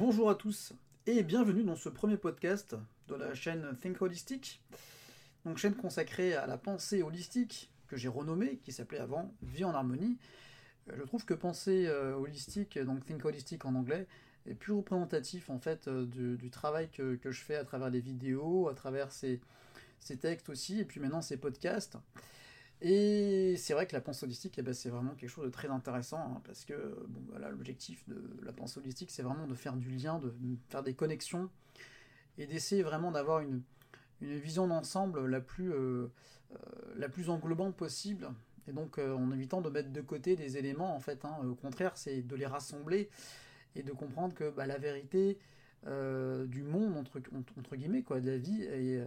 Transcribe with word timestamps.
Bonjour 0.00 0.30
à 0.30 0.34
tous 0.34 0.72
et 1.06 1.22
bienvenue 1.22 1.62
dans 1.62 1.76
ce 1.76 1.90
premier 1.90 2.16
podcast 2.16 2.74
de 3.08 3.14
la 3.16 3.34
chaîne 3.34 3.76
Think 3.82 4.00
Holistic, 4.00 4.62
donc 5.44 5.58
chaîne 5.58 5.74
consacrée 5.74 6.32
à 6.32 6.46
la 6.46 6.56
pensée 6.56 7.02
holistique 7.02 7.68
que 7.86 7.98
j'ai 7.98 8.08
renommée, 8.08 8.60
qui 8.64 8.72
s'appelait 8.72 8.98
avant 8.98 9.30
Vie 9.42 9.62
en 9.62 9.74
harmonie. 9.74 10.16
Euh, 10.88 10.94
je 10.96 11.02
trouve 11.02 11.26
que 11.26 11.34
pensée 11.34 11.84
euh, 11.86 12.14
holistique, 12.14 12.78
donc 12.78 13.04
Think 13.04 13.22
Holistic 13.26 13.66
en 13.66 13.74
anglais, 13.74 14.06
est 14.46 14.54
plus 14.54 14.72
représentatif 14.72 15.50
en 15.50 15.58
fait 15.58 15.86
euh, 15.86 16.06
du, 16.06 16.48
travail 16.48 16.88
que, 16.88 17.18
je 17.22 17.40
fais 17.42 17.56
à 17.56 17.64
travers 17.64 17.90
les 17.90 18.00
vidéos, 18.00 18.70
à 18.70 18.74
travers 18.74 19.12
ces, 19.12 19.38
ces 19.98 20.16
textes 20.16 20.48
aussi, 20.48 20.80
et 20.80 20.86
puis 20.86 20.98
maintenant 20.98 21.20
ces 21.20 21.36
podcasts. 21.36 21.98
Et 22.82 23.56
c'est 23.58 23.74
vrai 23.74 23.86
que 23.86 23.94
la 23.94 24.00
pensée 24.00 24.24
holistique, 24.24 24.58
eh 24.58 24.62
ben, 24.62 24.72
c'est 24.72 24.88
vraiment 24.88 25.14
quelque 25.14 25.28
chose 25.28 25.44
de 25.44 25.50
très 25.50 25.68
intéressant, 25.68 26.18
hein, 26.18 26.42
parce 26.44 26.64
que 26.64 26.74
bon, 27.08 27.20
voilà, 27.28 27.50
l'objectif 27.50 28.08
de 28.08 28.22
la 28.42 28.52
pensée 28.52 28.78
holistique, 28.78 29.10
c'est 29.10 29.22
vraiment 29.22 29.46
de 29.46 29.54
faire 29.54 29.76
du 29.76 29.90
lien, 29.90 30.18
de 30.18 30.32
faire 30.70 30.82
des 30.82 30.94
connexions, 30.94 31.50
et 32.38 32.46
d'essayer 32.46 32.82
vraiment 32.82 33.10
d'avoir 33.12 33.40
une, 33.40 33.60
une, 34.22 34.38
vision 34.38 34.66
d'ensemble 34.66 35.26
la, 35.26 35.42
plus, 35.42 35.72
euh, 35.72 36.06
euh, 36.52 36.56
la 36.96 37.10
plus 37.10 37.28
englobante 37.28 37.76
possible, 37.76 38.30
et 38.66 38.72
donc 38.72 38.98
euh, 38.98 39.14
en 39.14 39.30
évitant 39.30 39.60
de 39.60 39.68
mettre 39.68 39.90
de 39.90 40.00
côté 40.00 40.34
des 40.34 40.56
éléments, 40.56 40.96
en 40.96 41.00
fait, 41.00 41.26
hein, 41.26 41.36
au 41.44 41.54
contraire, 41.54 41.98
c'est 41.98 42.22
de 42.22 42.34
les 42.34 42.46
rassembler, 42.46 43.10
et 43.76 43.82
de 43.82 43.92
comprendre 43.92 44.34
que 44.34 44.48
bah, 44.50 44.66
la 44.66 44.78
vérité 44.78 45.38
du 45.86 46.62
monde, 46.62 46.94
entre, 46.96 47.22
entre, 47.58 47.76
guillemets, 47.76 48.02
quoi, 48.02 48.20
de 48.20 48.30
la 48.30 48.36
vie, 48.36 48.62
est 48.64 49.02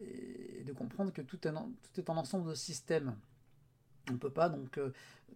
et 0.00 0.62
de 0.64 0.72
comprendre 0.72 1.12
que 1.12 1.22
tout 1.22 1.46
est, 1.46 1.50
un 1.50 2.16
ensemble 2.16 2.48
de 2.50 2.54
systèmes. 2.54 3.16
On 4.08 4.14
ne 4.14 4.18
peut 4.18 4.30
pas 4.30 4.48
donc 4.48 4.78
euh, 4.78 4.92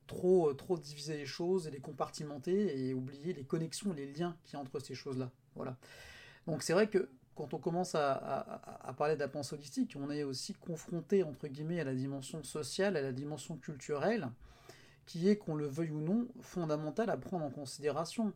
trop, 0.06 0.50
euh, 0.50 0.54
trop 0.54 0.78
diviser 0.78 1.16
les 1.16 1.26
choses 1.26 1.66
et 1.66 1.70
les 1.70 1.80
compartimenter 1.80 2.88
et 2.88 2.94
oublier 2.94 3.32
les 3.32 3.44
connexions, 3.44 3.92
les 3.92 4.06
liens 4.12 4.36
qui 4.44 4.54
y 4.54 4.58
entre 4.58 4.78
ces 4.78 4.94
choses-là. 4.94 5.30
Voilà. 5.54 5.76
Donc 6.46 6.62
c'est 6.62 6.72
vrai 6.72 6.88
que 6.88 7.10
quand 7.34 7.54
on 7.54 7.58
commence 7.58 7.94
à, 7.94 8.12
à, 8.82 8.92
parler 8.92 9.14
de 9.14 9.20
la 9.20 9.28
pensée 9.28 9.54
holistique, 9.54 9.96
on 9.98 10.10
est 10.10 10.22
aussi 10.22 10.52
confronté 10.54 11.22
entre 11.22 11.48
guillemets 11.48 11.80
à 11.80 11.84
la 11.84 11.94
dimension 11.94 12.42
sociale, 12.42 12.96
à 12.96 13.02
la 13.02 13.12
dimension 13.12 13.56
culturelle, 13.56 14.28
qui 15.06 15.28
est, 15.28 15.36
qu'on 15.36 15.54
le 15.54 15.66
veuille 15.66 15.90
ou 15.90 16.00
non, 16.00 16.28
fondamentale 16.40 17.10
à 17.10 17.16
prendre 17.16 17.44
en 17.44 17.50
considération. 17.50 18.32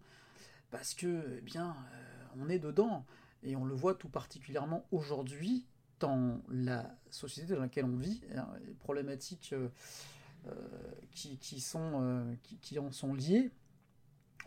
Parce 0.70 0.94
que, 0.94 1.36
eh 1.38 1.40
bien, 1.42 1.76
euh, 1.92 2.24
on 2.38 2.48
est 2.48 2.58
dedans, 2.58 3.04
et 3.42 3.54
on 3.56 3.64
le 3.64 3.74
voit 3.74 3.94
tout 3.94 4.08
particulièrement 4.08 4.84
aujourd'hui, 4.90 5.64
dans 6.00 6.40
la 6.48 6.94
société 7.10 7.54
dans 7.54 7.60
laquelle 7.60 7.84
on 7.84 7.96
vit, 7.96 8.20
hein, 8.34 8.48
les 8.66 8.74
problématiques 8.74 9.50
euh, 9.52 9.68
euh, 10.48 10.52
qui, 11.12 11.38
qui, 11.38 11.60
sont, 11.60 12.02
euh, 12.02 12.34
qui, 12.60 12.78
en 12.78 12.90
sont 12.92 13.14
liées, 13.14 13.50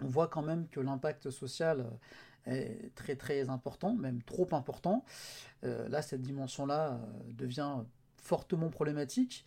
on 0.02 0.08
voit 0.08 0.28
quand 0.28 0.42
même 0.42 0.68
que 0.68 0.80
l'impact 0.80 1.30
social 1.30 1.86
est 2.46 2.94
très 2.96 3.16
très 3.16 3.50
important, 3.50 3.94
même 3.94 4.24
trop 4.24 4.48
important. 4.54 5.04
là, 5.62 6.02
cette 6.02 6.22
dimension-là 6.22 7.02
devient 7.28 7.80
fortement 8.16 8.70
problématique. 8.70 9.44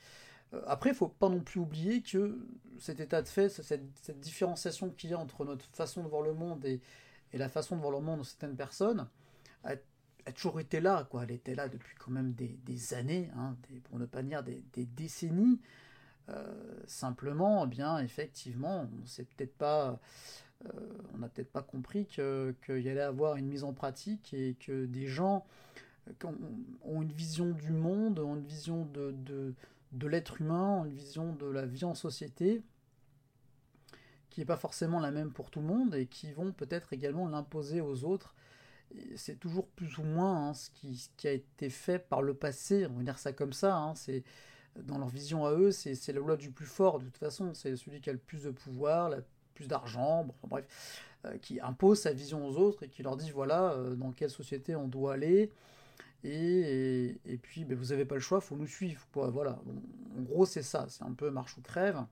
Après, 0.67 0.91
il 0.91 0.93
ne 0.93 0.99
faut 0.99 1.09
pas 1.09 1.31
non 1.31 1.41
plus 1.41 1.59
oublier 1.59 2.03
que 2.03 2.47
cet 2.79 3.01
état 3.01 3.23
de 3.23 3.29
fait, 3.29 3.49
cette, 3.49 3.83
cette 4.03 4.21
différenciation 4.21 4.91
qu'il 4.91 5.09
y 5.09 5.15
a 5.15 5.19
entre 5.19 5.47
notre 5.47 5.65
façon 5.75 6.03
de 6.03 6.09
voir 6.09 6.21
le 6.21 6.35
monde 6.35 6.63
et, 6.67 6.83
et, 7.33 7.39
la 7.39 7.49
façon 7.49 7.77
de 7.77 7.81
voir 7.81 7.93
le 7.93 8.01
monde 8.01 8.19
de 8.19 8.25
certaines 8.25 8.57
personnes, 8.57 9.09
a 9.65 9.77
a 10.27 10.33
toujours 10.33 10.61
été 10.61 10.81
là, 10.81 11.07
quoi. 11.11 11.25
Elle 11.25 11.33
était 11.33 11.55
là 11.55 11.69
depuis 11.69 11.95
quand 11.99 12.11
même 12.11 12.33
des, 12.33 12.95
années, 12.95 13.31
hein, 13.37 13.57
pour 13.85 13.99
ne 13.99 14.07
pas 14.07 14.23
dire 14.23 14.43
des, 14.43 14.63
décennies. 14.87 15.61
Euh, 16.29 16.45
simplement, 16.87 17.65
eh 17.65 17.69
bien, 17.69 17.99
effectivement, 17.99 18.89
on 19.03 19.07
sait 19.07 19.25
peut-être 19.25 19.57
pas, 19.57 20.01
euh, 20.67 20.69
on 21.15 21.19
n'a 21.19 21.29
peut-être 21.29 21.51
pas 21.51 21.63
compris 21.63 22.07
qu'il 22.07 22.55
y 22.69 22.89
allait 22.89 23.01
avoir 23.01 23.37
une 23.37 23.47
mise 23.47 23.65
en 23.65 23.73
pratique 23.73 24.33
et 24.33 24.55
que 24.55 24.87
des 24.87 25.09
gens 25.09 25.45
euh, 26.09 26.31
ont, 26.85 27.03
une 27.03 27.13
vision 27.13 27.51
du 27.51 27.73
monde, 27.73 28.21
ont 28.21 28.37
une 28.37 28.45
vision 28.45 28.85
de, 28.87 29.13
de, 29.93 30.07
l'être 30.07 30.41
humain, 30.41 30.79
ont 30.81 30.85
une 30.85 30.95
vision 30.95 31.33
de 31.33 31.47
la 31.47 31.67
vie 31.67 31.85
en 31.85 31.95
société 31.95 32.63
qui 34.31 34.41
n'est 34.41 34.47
pas 34.47 34.57
forcément 34.57 35.01
la 35.01 35.11
même 35.11 35.33
pour 35.33 35.51
tout 35.51 35.61
le 35.61 35.67
monde 35.67 35.95
et 35.95 36.07
qui 36.07 36.33
vont 36.33 36.53
peut-être 36.53 36.93
également 36.93 37.29
l'imposer 37.29 37.81
aux 37.81 38.05
autres 38.05 38.35
c'est 39.17 39.39
toujours 39.39 39.67
plus 39.69 39.99
ou 39.99 40.03
moins 40.03 40.49
hein, 40.49 40.55
ce, 40.55 40.71
qui, 40.71 41.29
a 41.29 41.33
été 41.33 41.71
fait 41.71 41.99
par 41.99 42.23
le 42.23 42.35
passé, 42.35 42.87
on 42.87 42.95
va 42.99 43.03
dire 43.03 43.19
ça 43.19 43.33
comme 43.33 43.53
ça, 43.53 43.77
hein, 43.77 43.95
c'est 43.95 44.23
dans 44.77 44.99
leur 44.99 45.09
vision 45.09 45.45
à 45.45 45.53
eux, 45.53 45.71
c'est 45.71 46.09
la 46.09 46.21
loi 46.21 46.37
du 46.37 46.51
plus 46.51 46.67
fort, 46.67 46.99
de 46.99 47.05
toute 47.05 47.19
façon, 47.19 47.53
c'est 47.55 47.77
celui 47.77 48.01
qui 48.01 48.11
a 48.11 48.13
le 48.13 48.19
plus 48.19 48.45
de 48.45 48.51
pouvoir, 48.51 49.11
le 49.11 49.25
plus 49.55 49.69
d'argent, 49.69 50.27
bref, 50.49 50.65
euh, 51.27 51.37
qui 51.39 51.61
impose 51.61 52.01
sa 52.01 52.13
vision 52.13 52.47
aux 52.47 52.57
autres 52.57 52.85
et 52.85 52.89
qui 52.89 53.03
leur 53.03 53.17
dit 53.17 53.31
voilà 53.31 53.73
euh, 53.73 53.95
dans 53.95 54.13
quelle 54.13 54.31
société 54.31 54.75
on 54.75 54.89
doit 54.89 55.15
aller, 55.15 55.51
et, 56.25 57.19
et, 57.27 57.37
puis 57.37 57.65
ben, 57.65 57.77
vous 57.77 57.87
n'avez 57.87 58.05
pas 58.05 58.15
le 58.15 58.21
choix, 58.21 58.41
faut 58.41 58.57
nous 58.57 58.67
suivre. 58.67 59.01
Voilà, 59.13 59.61
en 60.17 60.23
gros 60.23 60.47
c'est 60.47 60.63
ça, 60.63 60.87
c'est 60.89 61.03
un 61.03 61.13
peu 61.13 61.31
marche 61.31 61.57
ou 61.59 61.63
crève. 61.63 62.05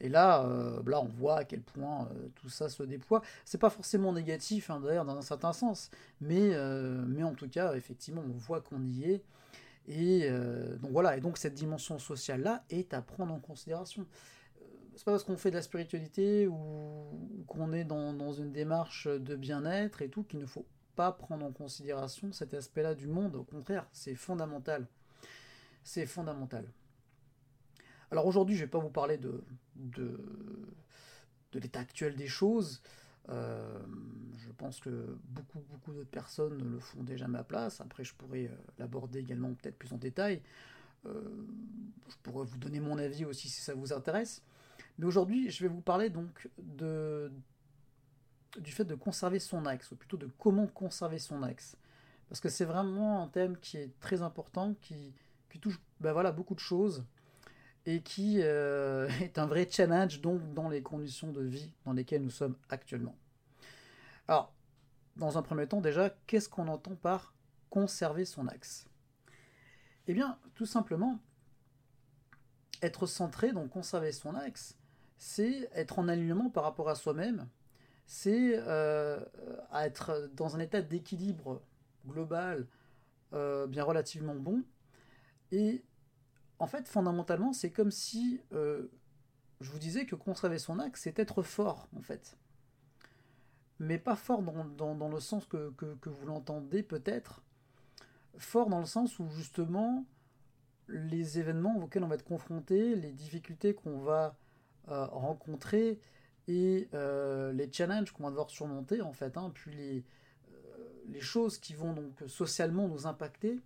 Et 0.00 0.08
là, 0.08 0.44
euh, 0.44 0.80
là, 0.86 1.00
on 1.00 1.08
voit 1.08 1.38
à 1.38 1.44
quel 1.44 1.60
point 1.60 2.06
euh, 2.06 2.28
tout 2.36 2.48
ça 2.48 2.68
se 2.68 2.82
déploie. 2.82 3.22
C'est 3.44 3.58
pas 3.58 3.70
forcément 3.70 4.12
négatif, 4.12 4.70
hein, 4.70 4.80
d'ailleurs, 4.80 5.04
dans 5.04 5.16
un 5.16 5.22
certain 5.22 5.52
sens, 5.52 5.90
mais, 6.20 6.54
euh, 6.54 7.04
mais 7.06 7.24
en 7.24 7.34
tout 7.34 7.48
cas, 7.48 7.74
effectivement, 7.74 8.22
on 8.24 8.36
voit 8.36 8.60
qu'on 8.60 8.84
y 8.84 9.04
est. 9.04 9.24
Et 9.90 10.28
donc 10.82 10.90
voilà, 10.90 11.16
et 11.16 11.20
donc 11.22 11.38
cette 11.38 11.54
dimension 11.54 11.98
sociale-là 11.98 12.62
est 12.68 12.92
à 12.92 13.00
prendre 13.00 13.32
en 13.32 13.40
considération. 13.40 14.06
C'est 14.94 15.04
pas 15.04 15.12
parce 15.12 15.24
qu'on 15.24 15.38
fait 15.38 15.48
de 15.50 15.54
la 15.54 15.62
spiritualité 15.62 16.46
ou, 16.46 17.44
qu'on 17.46 17.72
est 17.72 17.84
dans, 17.84 18.12
dans, 18.12 18.32
une 18.32 18.52
démarche 18.52 19.08
de 19.08 19.34
bien-être 19.34 20.02
et 20.02 20.10
tout 20.10 20.24
qu'il 20.24 20.40
ne 20.40 20.44
faut 20.44 20.66
pas 20.94 21.10
prendre 21.12 21.46
en 21.46 21.52
considération 21.52 22.32
cet 22.32 22.52
aspect-là 22.52 22.94
du 22.94 23.06
monde. 23.06 23.36
Au 23.36 23.44
contraire, 23.44 23.86
c'est 23.90 24.14
fondamental. 24.14 24.86
C'est 25.84 26.04
fondamental. 26.04 26.66
Alors 28.10 28.26
aujourd'hui, 28.26 28.56
je 28.56 28.64
vais 28.64 28.70
pas 28.70 28.78
vous 28.78 28.90
parler 28.90 29.18
de, 29.18 29.42
de, 29.78 30.18
l'état 31.54 31.80
actuel 31.80 32.16
des 32.16 32.26
choses. 32.26 32.82
Euh, 33.30 33.78
je 34.38 34.50
pense 34.52 34.80
que 34.80 35.18
beaucoup, 35.24 35.60
beaucoup 35.70 35.92
d'autres 35.92 36.10
personnes 36.10 36.58
le 36.72 36.78
font 36.78 37.02
déjà 37.02 37.26
à 37.26 37.28
ma 37.28 37.44
place. 37.44 37.80
Après, 37.80 38.04
je 38.04 38.14
pourrais 38.14 38.46
euh, 38.46 38.56
l'aborder 38.78 39.18
également 39.18 39.52
peut-être 39.54 39.78
plus 39.78 39.92
en 39.92 39.98
détail. 39.98 40.42
Euh, 41.06 41.22
je 42.08 42.16
pourrais 42.22 42.44
vous 42.46 42.58
donner 42.58 42.80
mon 42.80 42.98
avis 42.98 43.24
aussi 43.24 43.48
si 43.48 43.60
ça 43.60 43.74
vous 43.74 43.92
intéresse. 43.92 44.42
Mais 44.98 45.06
aujourd'hui, 45.06 45.50
je 45.50 45.62
vais 45.62 45.68
vous 45.68 45.80
parler 45.80 46.10
donc 46.10 46.48
de, 46.58 47.30
du 48.58 48.72
fait 48.72 48.84
de 48.84 48.94
conserver 48.94 49.38
son 49.38 49.66
axe, 49.66 49.92
ou 49.92 49.96
plutôt 49.96 50.16
de 50.16 50.28
comment 50.38 50.66
conserver 50.66 51.18
son 51.18 51.42
axe. 51.42 51.76
Parce 52.28 52.40
que 52.40 52.48
c'est 52.48 52.64
vraiment 52.64 53.22
un 53.22 53.28
thème 53.28 53.56
qui 53.58 53.76
est 53.76 53.90
très 54.00 54.22
important, 54.22 54.74
qui, 54.80 55.14
qui 55.50 55.60
touche 55.60 55.80
ben 56.00 56.12
voilà, 56.12 56.32
beaucoup 56.32 56.54
de 56.54 56.60
choses 56.60 57.04
et 57.88 58.02
qui 58.02 58.42
euh, 58.42 59.08
est 59.22 59.38
un 59.38 59.46
vrai 59.46 59.66
challenge 59.70 60.20
donc 60.20 60.52
dans 60.52 60.68
les 60.68 60.82
conditions 60.82 61.32
de 61.32 61.42
vie 61.42 61.72
dans 61.86 61.94
lesquelles 61.94 62.22
nous 62.22 62.30
sommes 62.30 62.56
actuellement. 62.68 63.16
Alors, 64.28 64.52
dans 65.16 65.38
un 65.38 65.42
premier 65.42 65.66
temps 65.66 65.80
déjà, 65.80 66.10
qu'est-ce 66.26 66.50
qu'on 66.50 66.68
entend 66.68 66.94
par 66.96 67.34
conserver 67.70 68.26
son 68.26 68.46
axe? 68.46 68.86
Eh 70.06 70.12
bien, 70.12 70.38
tout 70.54 70.66
simplement, 70.66 71.18
être 72.82 73.06
centré, 73.06 73.52
donc 73.52 73.70
conserver 73.70 74.12
son 74.12 74.34
axe, 74.34 74.76
c'est 75.16 75.70
être 75.72 75.98
en 75.98 76.08
alignement 76.08 76.50
par 76.50 76.64
rapport 76.64 76.90
à 76.90 76.94
soi-même, 76.94 77.48
c'est 78.06 78.52
euh, 78.58 79.18
être 79.74 80.30
dans 80.34 80.56
un 80.56 80.60
état 80.60 80.82
d'équilibre 80.82 81.62
global 82.06 82.66
euh, 83.32 83.66
bien 83.66 83.82
relativement 83.82 84.34
bon, 84.34 84.62
et 85.52 85.82
en 86.58 86.66
fait, 86.66 86.88
fondamentalement, 86.88 87.52
c'est 87.52 87.70
comme 87.70 87.90
si 87.90 88.40
euh, 88.52 88.88
je 89.60 89.70
vous 89.70 89.78
disais 89.78 90.06
que 90.06 90.16
conserver 90.16 90.58
son 90.58 90.78
axe, 90.78 91.02
c'est 91.02 91.18
être 91.18 91.42
fort, 91.42 91.88
en 91.96 92.02
fait. 92.02 92.36
Mais 93.78 93.98
pas 93.98 94.16
fort 94.16 94.42
dans, 94.42 95.08
le 95.08 95.20
sens 95.20 95.46
que, 95.46 95.72
vous 96.04 96.26
l'entendez 96.26 96.82
peut-être. 96.82 97.42
Fort 98.36 98.68
dans 98.68 98.80
le 98.80 98.86
sens 98.86 99.18
où 99.18 99.28
justement 99.28 100.04
les 100.88 101.38
événements 101.38 101.76
auxquels 101.78 102.02
on 102.02 102.08
va 102.08 102.16
être 102.16 102.24
confronté, 102.24 102.96
les 102.96 103.12
difficultés 103.12 103.74
qu'on 103.74 103.98
va 103.98 104.36
euh, 104.88 105.04
rencontrer 105.06 106.00
et 106.48 106.88
euh, 106.94 107.52
les 107.52 107.70
challenges 107.70 108.10
qu'on 108.12 108.24
va 108.24 108.30
devoir 108.30 108.48
surmonter 108.48 109.02
en 109.02 109.12
fait, 109.12 109.36
hein, 109.36 109.50
puis 109.54 109.74
les, 109.74 110.04
les 111.08 111.20
choses 111.20 111.58
qui 111.58 111.74
vont 111.74 111.92
donc 111.92 112.22
socialement 112.26 112.88
nous 112.88 113.06
impacter, 113.06 113.60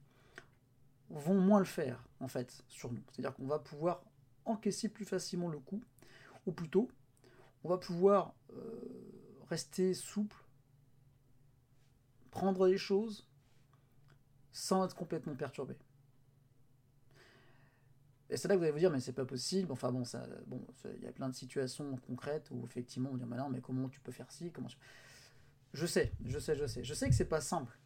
vont 1.12 1.38
moins 1.40 1.58
le 1.58 1.64
faire, 1.64 2.02
en 2.20 2.28
fait, 2.28 2.64
sur 2.68 2.92
nous. 2.92 3.02
C'est-à-dire 3.10 3.34
qu'on 3.34 3.46
va 3.46 3.58
pouvoir 3.58 4.02
encaisser 4.44 4.88
plus 4.88 5.04
facilement 5.04 5.48
le 5.48 5.58
coup, 5.58 5.82
ou 6.46 6.52
plutôt, 6.52 6.90
on 7.64 7.68
va 7.68 7.78
pouvoir 7.78 8.34
euh, 8.50 9.44
rester 9.48 9.94
souple, 9.94 10.36
prendre 12.30 12.66
les 12.66 12.78
choses 12.78 13.28
sans 14.52 14.84
être 14.84 14.96
complètement 14.96 15.34
perturbé. 15.34 15.76
Et 18.30 18.38
c'est 18.38 18.48
là 18.48 18.54
que 18.54 18.58
vous 18.58 18.64
allez 18.64 18.72
vous 18.72 18.78
dire, 18.78 18.90
mais 18.90 19.00
c'est 19.00 19.12
pas 19.12 19.26
possible. 19.26 19.70
Enfin 19.70 19.92
bon, 19.92 20.04
ça, 20.04 20.26
bon, 20.46 20.66
il 20.96 21.04
y 21.04 21.06
a 21.06 21.12
plein 21.12 21.28
de 21.28 21.34
situations 21.34 21.98
concrètes 22.06 22.50
où 22.50 22.64
effectivement 22.64 23.10
on 23.12 23.16
dire, 23.18 23.26
mais 23.26 23.36
non, 23.36 23.50
mais 23.50 23.60
comment 23.60 23.88
tu 23.90 24.00
peux 24.00 24.12
faire 24.12 24.30
ci, 24.32 24.50
Je 25.74 25.86
sais, 25.86 26.12
je 26.24 26.38
sais, 26.38 26.56
je 26.56 26.66
sais. 26.66 26.82
Je 26.82 26.94
sais 26.94 27.08
que 27.10 27.14
c'est 27.14 27.26
pas 27.26 27.42
simple. 27.42 27.78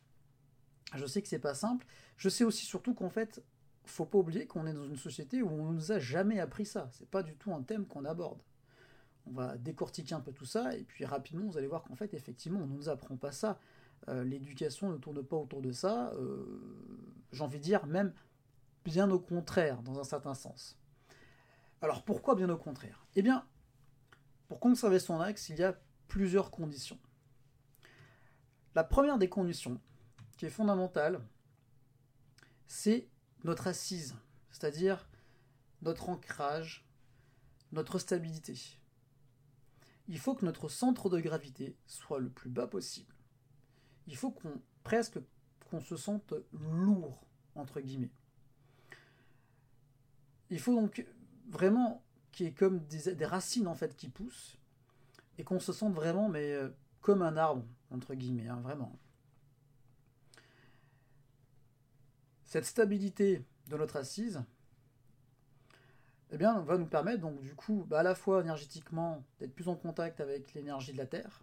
Je 0.95 1.07
sais 1.07 1.21
que 1.23 1.29
c'est 1.29 1.39
pas 1.39 1.55
simple. 1.55 1.87
Je 2.17 2.29
sais 2.29 2.45
aussi 2.45 2.65
surtout 2.65 2.95
qu'en 2.95 3.11
fait, 3.11 3.43
faut 3.87 4.05
pas 4.05 4.19
oublier 4.19 4.47
qu'on 4.47 4.67
est 4.67 4.73
dans 4.73 4.85
une 4.85 4.97
société 4.97 5.43
où 5.43 5.49
on 5.49 5.73
nous 5.73 5.93
a 5.93 5.99
jamais 5.99 6.41
appris 6.41 6.67
ça. 6.67 6.89
C'est 6.93 7.09
pas 7.09 7.23
du 7.23 7.37
tout 7.37 7.53
un 7.55 7.63
thème 7.63 7.87
qu'on 7.87 8.05
aborde. 8.05 8.43
On 9.27 9.33
va 9.33 9.57
décortiquer 9.57 10.15
un 10.15 10.21
peu 10.21 10.33
tout 10.33 10.45
ça 10.45 10.75
et 10.77 10.85
puis 10.85 11.05
rapidement 11.05 11.47
vous 11.47 11.59
allez 11.59 11.67
voir 11.67 11.83
qu'en 11.83 11.97
fait 11.97 12.15
effectivement 12.15 12.61
on 12.61 12.67
ne 12.67 12.75
nous 12.75 12.89
apprend 12.89 13.17
pas 13.17 13.33
ça. 13.33 13.59
Euh, 14.09 14.23
l'éducation 14.23 14.91
ne 14.91 14.97
tourne 14.99 15.23
pas 15.25 15.37
autour 15.37 15.63
de 15.63 15.73
ça. 15.73 16.13
Euh, 16.15 16.45
j'ai 17.33 17.43
envie 17.43 17.59
de 17.59 17.63
dire 17.65 17.87
même 17.87 18.13
bien 18.85 19.11
au 19.11 19.19
contraire 19.19 19.83
dans 19.83 19.99
un 19.99 20.05
certain 20.05 20.35
sens. 20.35 20.79
Alors 21.81 22.05
pourquoi 22.05 22.35
bien 22.37 22.49
au 22.51 22.57
contraire? 22.57 23.07
Eh 23.17 23.23
bien, 23.23 23.45
pour 24.49 24.61
conserver 24.61 25.01
son 25.01 25.21
axe, 25.21 25.49
il 25.49 25.59
y 25.59 25.65
a 25.65 25.77
plusieurs 26.07 26.51
conditions. 26.53 26.99
La 28.77 28.85
première 28.85 29.19
des 29.19 29.29
conditions, 29.29 29.81
qui 30.37 30.47
est 30.47 30.51
fondamentale, 30.51 31.21
c'est 32.67 33.09
notre 33.45 33.67
assise, 33.67 34.15
c'est-à-dire 34.51 35.09
notre 35.83 36.09
ancrage, 36.09 36.87
notre 37.73 37.99
stabilité. 37.99 38.59
Il 40.09 40.19
faut 40.19 40.35
que 40.35 40.45
notre 40.45 40.69
centre 40.69 41.11
de 41.11 41.21
gravité 41.21 41.77
soit 41.87 42.21
le 42.21 42.31
plus 42.31 42.51
bas 42.51 42.67
possible. 42.67 43.15
Il 44.07 44.17
faut 44.17 44.31
qu'on 44.31 44.61
presque 44.85 45.19
qu'on 45.71 45.81
se 45.81 45.97
sente 45.97 46.33
lourd 46.53 47.27
entre 47.55 47.81
guillemets. 47.81 48.13
Il 50.51 50.61
faut 50.61 50.75
donc 50.75 51.05
vraiment 51.49 52.05
qu'il 52.31 52.47
y 52.47 52.49
ait 52.49 52.53
comme 52.53 52.87
des, 52.87 53.25
racines 53.25 53.67
en 53.67 53.75
fait 53.75 53.97
qui 53.97 54.09
poussent 54.09 54.59
et 55.39 55.45
qu'on 55.45 55.59
se 55.59 55.73
sente 55.73 55.95
vraiment 55.95 56.29
mais 56.29 56.53
euh, 56.53 56.69
comme 57.01 57.23
un 57.23 57.37
arbre 57.37 57.65
entre 57.91 58.15
guillemets, 58.15 58.49
hein, 58.49 58.61
vraiment. 58.61 58.97
Cette 62.47 62.65
stabilité 62.65 63.45
de 63.69 63.77
notre 63.77 63.97
assise, 63.97 64.43
eh 66.31 66.39
bien, 66.39 66.61
va 66.61 66.79
nous 66.79 66.87
permettre 66.87 67.21
donc 67.21 67.41
du 67.41 67.55
coup, 67.55 67.85
bah, 67.89 68.01
à 68.01 68.03
la 68.03 68.15
fois 68.15 68.41
énergétiquement, 68.41 69.25
d'être 69.39 69.55
plus 69.55 69.69
en 69.69 69.75
contact 69.75 70.21
avec 70.21 70.55
l'énergie 70.55 70.93
de 70.93 70.99
la 70.99 71.07
Terre, 71.07 71.43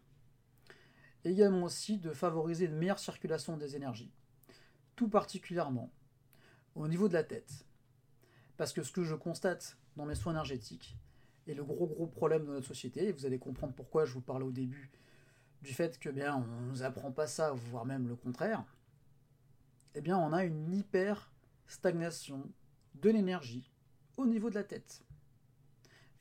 et 1.26 1.32
également 1.32 1.64
aussi 1.64 1.98
de 1.98 2.12
favoriser 2.12 2.66
une 2.66 2.78
meilleure 2.78 3.00
circulation 3.00 3.58
des 3.58 3.76
énergies, 3.76 4.14
tout 4.96 5.10
particulièrement 5.10 5.92
au 6.76 6.88
niveau 6.88 7.08
de 7.08 7.14
la 7.14 7.24
tête. 7.24 7.66
Parce 8.58 8.74
que 8.74 8.84
ce 8.84 8.92
que 8.92 9.04
je 9.04 9.16
constate 9.16 9.78
dans 9.96 10.06
mes 10.06 10.16
soins 10.16 10.34
énergétiques, 10.34 10.98
et 11.48 11.54
le 11.54 11.66
gros 11.66 11.88
gros 11.88 12.08
problème 12.08 12.46
de 12.46 12.52
notre 12.52 12.68
société, 12.68 13.10
et 13.10 13.12
vous 13.12 13.26
allez 13.26 13.40
comprendre 13.40 13.74
pourquoi 13.74 14.06
je 14.06 14.14
vous 14.14 14.22
parlais 14.22 14.46
au 14.46 14.52
début 14.52 14.90
du 15.62 15.74
fait 15.74 16.00
que 16.00 16.10
bien 16.10 16.36
on 16.36 16.62
nous 16.70 16.84
apprend 16.84 17.12
pas 17.12 17.28
ça, 17.28 17.52
voire 17.52 17.86
même 17.86 18.08
le 18.08 18.16
contraire, 18.16 18.64
eh 19.96 20.02
bien 20.02 20.18
on 20.18 20.34
a 20.34 20.44
une 20.44 20.74
hyper 20.74 21.32
stagnation 21.68 22.52
de 22.96 23.10
l'énergie 23.10 23.72
au 24.18 24.26
niveau 24.26 24.50
de 24.50 24.56
la 24.56 24.64
tête. 24.64 25.04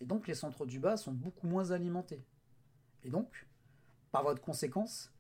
Et 0.00 0.04
donc 0.04 0.26
les 0.26 0.34
centres 0.34 0.66
du 0.66 0.78
bas 0.78 0.96
sont 0.96 1.12
beaucoup 1.12 1.46
moins 1.46 1.70
alimentés. 1.70 2.24
Et 3.04 3.10
donc, 3.10 3.46
par 4.10 4.22
voie 4.22 4.34
de 4.34 4.40
conséquence, 4.40 5.12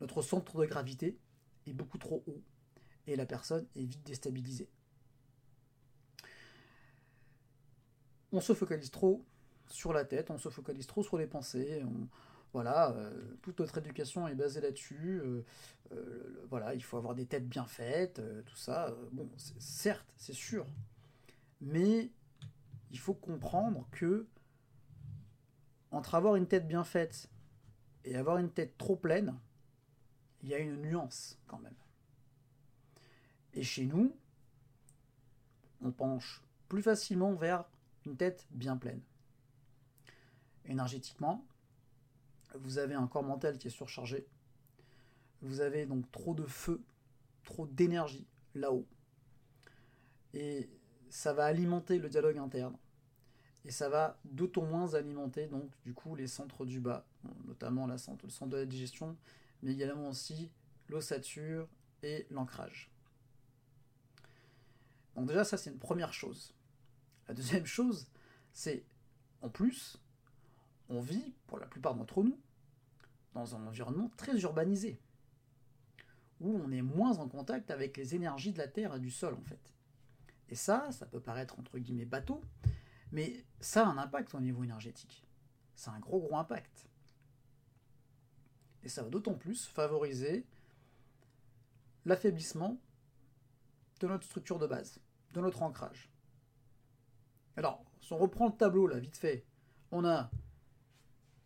notre 0.00 0.22
centre 0.22 0.60
de 0.60 0.66
gravité 0.66 1.18
est 1.66 1.72
beaucoup 1.72 1.98
trop 1.98 2.22
haut 2.26 2.42
et 3.06 3.16
la 3.16 3.26
personne 3.26 3.66
est 3.74 3.84
vite 3.84 4.04
déstabilisée. 4.04 4.68
On 8.32 8.40
se 8.40 8.54
focalise 8.54 8.90
trop 8.90 9.24
sur 9.66 9.92
la 9.92 10.04
tête, 10.04 10.30
on 10.30 10.38
se 10.38 10.48
focalise 10.48 10.86
trop 10.86 11.02
sur 11.02 11.18
les 11.18 11.26
pensées, 11.26 11.82
voilà, 12.52 12.90
euh, 12.90 13.36
toute 13.42 13.60
notre 13.60 13.78
éducation 13.78 14.26
est 14.26 14.34
basée 14.34 14.60
là-dessus. 14.60 15.20
Euh, 15.22 15.44
euh, 15.92 16.46
voilà, 16.48 16.74
il 16.74 16.82
faut 16.82 16.96
avoir 16.96 17.14
des 17.14 17.26
têtes 17.26 17.48
bien 17.48 17.66
faites, 17.66 18.20
tout 18.46 18.56
ça. 18.56 18.94
bon, 19.12 19.28
certes, 19.36 20.12
c'est 20.16 20.34
sûr, 20.34 20.66
mais 21.60 22.10
il 22.90 22.98
faut 22.98 23.14
comprendre 23.14 23.86
que 23.92 24.26
entre 25.92 26.14
avoir 26.14 26.36
une 26.36 26.46
tête 26.46 26.66
bien 26.66 26.84
faite 26.84 27.28
et 28.04 28.16
avoir 28.16 28.38
une 28.38 28.50
tête 28.50 28.76
trop 28.78 28.96
pleine, 28.96 29.38
il 30.42 30.48
y 30.48 30.54
a 30.54 30.58
une 30.58 30.80
nuance 30.80 31.38
quand 31.46 31.58
même. 31.58 31.74
Et 33.54 33.62
chez 33.62 33.86
nous, 33.86 34.14
on 35.82 35.90
penche 35.90 36.42
plus 36.68 36.82
facilement 36.82 37.34
vers 37.34 37.64
une 38.06 38.16
tête 38.16 38.46
bien 38.50 38.76
pleine. 38.76 39.02
Énergétiquement, 40.64 41.44
vous 42.58 42.78
avez 42.78 42.94
un 42.94 43.06
corps 43.06 43.22
mental 43.22 43.58
qui 43.58 43.68
est 43.68 43.70
surchargé. 43.70 44.26
Vous 45.42 45.60
avez 45.60 45.86
donc 45.86 46.10
trop 46.12 46.34
de 46.34 46.44
feu, 46.44 46.82
trop 47.44 47.66
d'énergie 47.66 48.26
là-haut. 48.54 48.86
Et 50.34 50.68
ça 51.08 51.32
va 51.32 51.46
alimenter 51.46 51.98
le 51.98 52.08
dialogue 52.08 52.38
interne. 52.38 52.76
Et 53.64 53.70
ça 53.70 53.88
va 53.88 54.18
d'autant 54.24 54.64
moins 54.64 54.94
alimenter 54.94 55.46
donc 55.46 55.70
du 55.84 55.92
coup 55.92 56.14
les 56.14 56.26
centres 56.26 56.64
du 56.64 56.80
bas, 56.80 57.04
notamment 57.46 57.86
le 57.86 57.98
centre 57.98 58.46
de 58.46 58.56
la 58.56 58.64
digestion, 58.64 59.16
mais 59.62 59.72
également 59.72 60.08
aussi 60.08 60.50
l'ossature 60.88 61.68
et 62.02 62.26
l'ancrage. 62.30 62.90
Donc 65.14 65.26
déjà 65.26 65.44
ça 65.44 65.58
c'est 65.58 65.70
une 65.70 65.78
première 65.78 66.14
chose. 66.14 66.54
La 67.28 67.34
deuxième 67.34 67.66
chose, 67.78 68.06
c'est 68.54 68.82
en 69.42 69.48
plus, 69.48 69.98
on 70.90 71.00
vit, 71.00 71.34
pour 71.46 71.58
la 71.58 71.66
plupart 71.66 71.94
d'entre 71.94 72.22
nous, 72.22 72.38
dans 73.32 73.54
un 73.54 73.66
environnement 73.66 74.10
très 74.16 74.38
urbanisé, 74.40 75.00
où 76.40 76.54
on 76.56 76.70
est 76.72 76.82
moins 76.82 77.18
en 77.18 77.28
contact 77.28 77.70
avec 77.70 77.96
les 77.96 78.14
énergies 78.14 78.52
de 78.52 78.58
la 78.58 78.68
terre 78.68 78.94
et 78.94 79.00
du 79.00 79.10
sol 79.10 79.34
en 79.34 79.42
fait. 79.42 79.72
Et 80.48 80.56
ça, 80.56 80.90
ça 80.90 81.06
peut 81.06 81.20
paraître 81.20 81.58
entre 81.58 81.78
guillemets 81.78 82.04
bateau, 82.04 82.42
mais 83.12 83.44
ça 83.60 83.86
a 83.86 83.90
un 83.90 83.98
impact 83.98 84.34
au 84.34 84.40
niveau 84.40 84.64
énergétique. 84.64 85.24
C'est 85.76 85.90
un 85.90 86.00
gros 86.00 86.20
gros 86.20 86.36
impact. 86.36 86.88
Et 88.82 88.88
ça 88.88 89.02
va 89.02 89.10
d'autant 89.10 89.34
plus 89.34 89.66
favoriser 89.66 90.44
l'affaiblissement 92.04 92.78
de 94.00 94.08
notre 94.08 94.24
structure 94.24 94.58
de 94.58 94.66
base, 94.66 95.00
de 95.34 95.40
notre 95.40 95.62
ancrage. 95.62 96.10
Alors, 97.56 97.84
si 98.00 98.12
on 98.12 98.18
reprend 98.18 98.46
le 98.46 98.56
tableau 98.56 98.86
là, 98.86 98.98
vite 98.98 99.16
fait, 99.16 99.44
on 99.92 100.04
a 100.04 100.30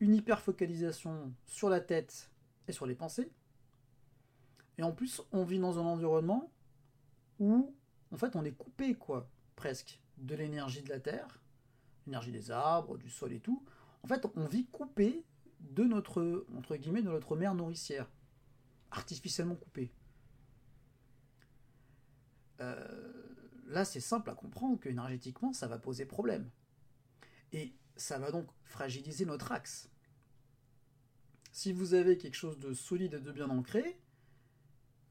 une 0.04 0.14
hyper-focalisation 0.14 1.34
sur 1.46 1.70
la 1.70 1.80
tête 1.80 2.30
et 2.68 2.72
sur 2.72 2.84
les 2.84 2.94
pensées. 2.94 3.32
Et 4.76 4.82
en 4.82 4.92
plus, 4.92 5.22
on 5.32 5.44
vit 5.44 5.58
dans 5.58 5.78
un 5.78 5.82
environnement 5.82 6.52
où, 7.38 7.74
en 8.10 8.16
fait, 8.18 8.36
on 8.36 8.44
est 8.44 8.52
coupé, 8.52 8.94
quoi, 8.94 9.30
presque, 9.56 10.00
de 10.18 10.34
l'énergie 10.34 10.82
de 10.82 10.90
la 10.90 11.00
Terre, 11.00 11.40
l'énergie 12.06 12.32
des 12.32 12.50
arbres, 12.50 12.98
du 12.98 13.08
sol 13.08 13.32
et 13.32 13.40
tout. 13.40 13.64
En 14.02 14.06
fait, 14.06 14.26
on 14.36 14.46
vit 14.46 14.66
coupé 14.66 15.24
de 15.60 15.84
notre, 15.84 16.46
entre 16.54 16.76
guillemets, 16.76 17.02
de 17.02 17.10
notre 17.10 17.34
mère 17.34 17.54
nourricière, 17.54 18.10
artificiellement 18.90 19.56
coupé. 19.56 19.90
Euh, 22.60 23.24
là, 23.68 23.86
c'est 23.86 24.00
simple 24.00 24.28
à 24.28 24.34
comprendre 24.34 24.78
que 24.78 24.90
énergétiquement, 24.90 25.54
ça 25.54 25.66
va 25.66 25.78
poser 25.78 26.04
problème. 26.04 26.50
Et 27.52 27.74
ça 27.96 28.18
va 28.18 28.30
donc 28.30 28.46
fragiliser 28.64 29.24
notre 29.24 29.50
axe. 29.52 29.88
Si 31.54 31.72
vous 31.72 31.94
avez 31.94 32.18
quelque 32.18 32.34
chose 32.34 32.58
de 32.58 32.74
solide 32.74 33.14
et 33.14 33.20
de 33.20 33.30
bien 33.30 33.48
ancré, 33.48 33.96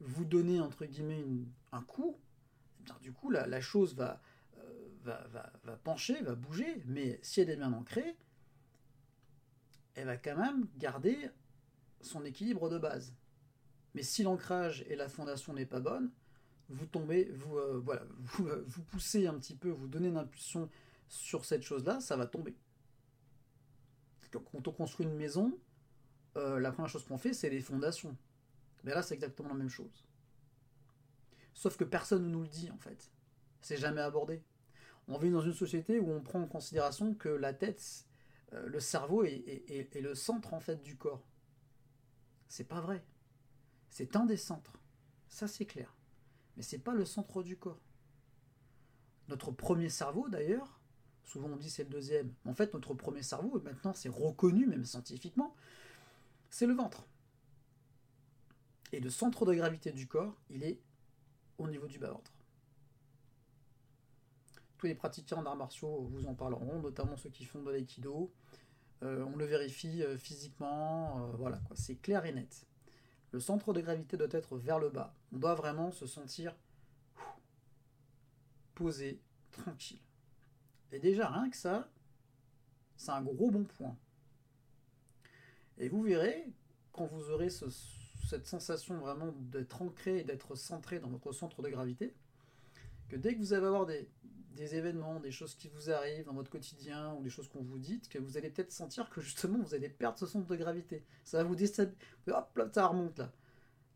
vous 0.00 0.26
donnez 0.26 0.60
entre 0.60 0.84
guillemets 0.84 1.24
un 1.72 1.80
coup, 1.80 2.18
eh 2.86 3.02
du 3.02 3.12
coup 3.14 3.30
la, 3.30 3.62
chose 3.62 3.94
va, 3.94 4.20
euh, 4.58 4.88
va, 5.04 5.26
va, 5.62 5.76
pencher, 5.78 6.20
va 6.20 6.34
bouger, 6.34 6.82
mais 6.84 7.18
si 7.22 7.40
elle 7.40 7.48
est 7.48 7.56
bien 7.56 7.72
ancrée, 7.72 8.14
elle 9.94 10.04
va 10.04 10.18
quand 10.18 10.36
même 10.36 10.68
garder 10.76 11.30
son 12.02 12.26
équilibre 12.26 12.68
de 12.68 12.76
base. 12.76 13.14
Mais 13.94 14.02
si 14.02 14.22
l'ancrage 14.22 14.84
et 14.88 14.96
la 14.96 15.08
fondation 15.08 15.54
n'est 15.54 15.64
pas 15.64 15.80
bonne, 15.80 16.12
vous 16.68 16.84
tombez, 16.84 17.24
vous, 17.32 17.56
euh, 17.56 17.82
vous 18.66 18.82
poussez 18.82 19.26
un 19.26 19.38
petit 19.38 19.56
peu, 19.56 19.70
vous 19.70 19.88
donnez 19.88 20.08
une 20.08 20.18
impulsion 20.18 20.68
sur 21.08 21.46
cette 21.46 21.62
chose-là, 21.62 22.00
ça 22.00 22.18
va 22.18 22.26
tomber. 22.26 22.54
Quand 24.30 24.68
on 24.68 24.72
construit 24.72 25.06
une 25.06 25.14
maison, 25.14 25.58
euh, 26.36 26.58
la 26.58 26.72
première 26.72 26.88
chose 26.88 27.04
qu'on 27.04 27.18
fait, 27.18 27.32
c'est 27.32 27.50
les 27.50 27.60
fondations. 27.60 28.16
Mais 28.82 28.92
là, 28.92 29.02
c'est 29.02 29.14
exactement 29.14 29.48
la 29.48 29.54
même 29.54 29.68
chose. 29.68 30.04
Sauf 31.54 31.76
que 31.76 31.84
personne 31.84 32.24
ne 32.24 32.28
nous 32.28 32.42
le 32.42 32.48
dit, 32.48 32.70
en 32.70 32.78
fait. 32.78 33.10
C'est 33.60 33.76
jamais 33.76 34.00
abordé. 34.00 34.42
On 35.08 35.18
vit 35.18 35.30
dans 35.30 35.40
une 35.40 35.54
société 35.54 36.00
où 36.00 36.10
on 36.10 36.20
prend 36.20 36.40
en 36.40 36.46
considération 36.46 37.14
que 37.14 37.28
la 37.28 37.52
tête, 37.52 38.06
euh, 38.52 38.66
le 38.66 38.80
cerveau 38.80 39.24
est, 39.24 39.94
le 40.00 40.14
centre, 40.14 40.54
en 40.54 40.60
fait, 40.60 40.82
du 40.82 40.96
corps. 40.96 41.26
C'est 42.48 42.68
pas 42.68 42.80
vrai. 42.80 43.04
C'est 43.90 44.16
un 44.16 44.26
des 44.26 44.36
centres. 44.36 44.78
Ça, 45.28 45.46
c'est 45.46 45.66
clair. 45.66 45.94
Mais 46.56 46.62
c'est 46.62 46.78
pas 46.78 46.94
le 46.94 47.04
centre 47.04 47.42
du 47.42 47.56
corps. 47.56 47.80
Notre 49.28 49.50
premier 49.50 49.88
cerveau, 49.88 50.28
d'ailleurs, 50.28 50.80
souvent 51.24 51.48
on 51.48 51.56
dit 51.56 51.70
c'est 51.70 51.84
le 51.84 51.90
deuxième. 51.90 52.32
En 52.44 52.54
fait, 52.54 52.72
notre 52.74 52.94
premier 52.94 53.22
cerveau, 53.22 53.60
maintenant 53.64 53.94
c'est 53.94 54.08
reconnu 54.08 54.66
même 54.66 54.84
scientifiquement, 54.84 55.54
c'est 56.54 56.66
le 56.68 56.74
ventre. 56.74 57.04
Et 58.92 59.00
le 59.00 59.10
centre 59.10 59.44
de 59.44 59.54
gravité 59.54 59.90
du 59.90 60.06
corps, 60.06 60.40
il 60.50 60.62
est 60.62 60.80
au 61.58 61.66
niveau 61.66 61.88
du 61.88 61.98
bas-ventre. 61.98 62.32
Tous 64.78 64.86
les 64.86 64.94
pratiquants 64.94 65.42
d'arts 65.42 65.56
martiaux 65.56 66.02
vous 66.02 66.26
en 66.26 66.34
parleront, 66.34 66.78
notamment 66.78 67.16
ceux 67.16 67.30
qui 67.30 67.44
font 67.44 67.60
de 67.60 67.72
l'aïkido. 67.72 68.32
Euh, 69.02 69.24
on 69.24 69.36
le 69.36 69.46
vérifie 69.46 70.04
euh, 70.04 70.16
physiquement, 70.16 71.24
euh, 71.24 71.32
voilà 71.32 71.58
quoi, 71.58 71.74
c'est 71.74 71.96
clair 71.96 72.24
et 72.24 72.32
net. 72.32 72.68
Le 73.32 73.40
centre 73.40 73.72
de 73.72 73.80
gravité 73.80 74.16
doit 74.16 74.28
être 74.30 74.56
vers 74.56 74.78
le 74.78 74.90
bas. 74.90 75.12
On 75.32 75.38
doit 75.38 75.56
vraiment 75.56 75.90
se 75.90 76.06
sentir 76.06 76.54
posé, 78.76 79.20
tranquille. 79.50 79.98
Et 80.92 81.00
déjà, 81.00 81.30
rien 81.30 81.50
que 81.50 81.56
ça, 81.56 81.90
c'est 82.96 83.10
un 83.10 83.22
gros 83.22 83.50
bon 83.50 83.64
point. 83.64 83.96
Et 85.78 85.88
vous 85.88 86.02
verrez, 86.02 86.52
quand 86.92 87.06
vous 87.06 87.30
aurez 87.30 87.48
cette 87.50 88.46
sensation 88.46 88.98
vraiment 88.98 89.32
d'être 89.32 89.82
ancré 89.82 90.18
et 90.18 90.24
d'être 90.24 90.54
centré 90.54 91.00
dans 91.00 91.08
votre 91.08 91.32
centre 91.32 91.62
de 91.62 91.68
gravité, 91.68 92.14
que 93.08 93.16
dès 93.16 93.34
que 93.34 93.40
vous 93.40 93.52
allez 93.52 93.66
avoir 93.66 93.86
des, 93.86 94.08
événements, 94.56 95.20
des 95.20 95.32
choses 95.32 95.54
qui 95.56 95.68
vous 95.68 95.90
arrivent 95.90 96.24
dans 96.26 96.32
votre 96.32 96.50
quotidien 96.50 97.14
ou 97.14 97.22
des 97.22 97.30
choses 97.30 97.48
qu'on 97.48 97.62
vous 97.62 97.78
dit, 97.78 98.00
que 98.00 98.18
vous 98.18 98.36
allez 98.36 98.50
peut-être 98.50 98.72
sentir 98.72 99.10
que 99.10 99.20
justement 99.20 99.58
vous 99.58 99.74
allez 99.74 99.88
perdre 99.88 100.18
ce 100.18 100.26
centre 100.26 100.46
de 100.46 100.56
gravité. 100.56 101.04
Ça 101.24 101.38
va 101.38 101.44
vous 101.44 101.56
déstabiliser. 101.56 101.98
Hop, 102.28 102.56
là, 102.56 102.70
ça 102.72 102.86
remonte 102.86 103.18
là. 103.18 103.32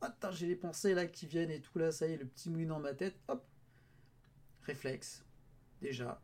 Attends, 0.01 0.31
j'ai 0.31 0.47
les 0.47 0.57
pensées 0.57 0.95
là 0.95 1.07
qui 1.07 1.27
viennent 1.27 1.51
et 1.51 1.61
tout 1.61 1.79
là, 1.79 1.91
ça 1.91 2.07
y 2.07 2.13
est, 2.13 2.17
le 2.17 2.27
petit 2.27 2.51
mouline 2.51 2.69
dans 2.69 2.81
ma 2.81 2.95
tête. 2.95 3.17
Hop. 3.29 3.45
Réflexe. 4.63 5.25
Déjà. 5.81 6.21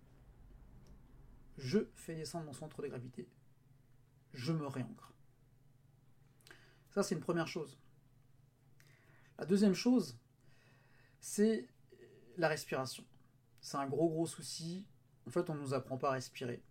Je 1.56 1.78
fais 1.94 2.16
descendre 2.16 2.46
mon 2.46 2.52
centre 2.52 2.82
de 2.82 2.88
gravité. 2.88 3.28
Je 4.32 4.52
me 4.52 4.66
réancre. 4.66 5.13
Ça, 6.94 7.02
c'est 7.02 7.16
une 7.16 7.20
première 7.20 7.48
chose. 7.48 7.76
La 9.36 9.44
deuxième 9.44 9.74
chose, 9.74 10.16
c'est 11.20 11.66
la 12.36 12.46
respiration. 12.46 13.04
C'est 13.60 13.76
un 13.76 13.88
gros 13.88 14.08
gros 14.08 14.26
souci. 14.26 14.86
En 15.26 15.30
fait, 15.30 15.50
on 15.50 15.56
ne 15.56 15.60
nous 15.60 15.74
apprend 15.74 15.98
pas 15.98 16.10
à 16.10 16.12
respirer. 16.12 16.62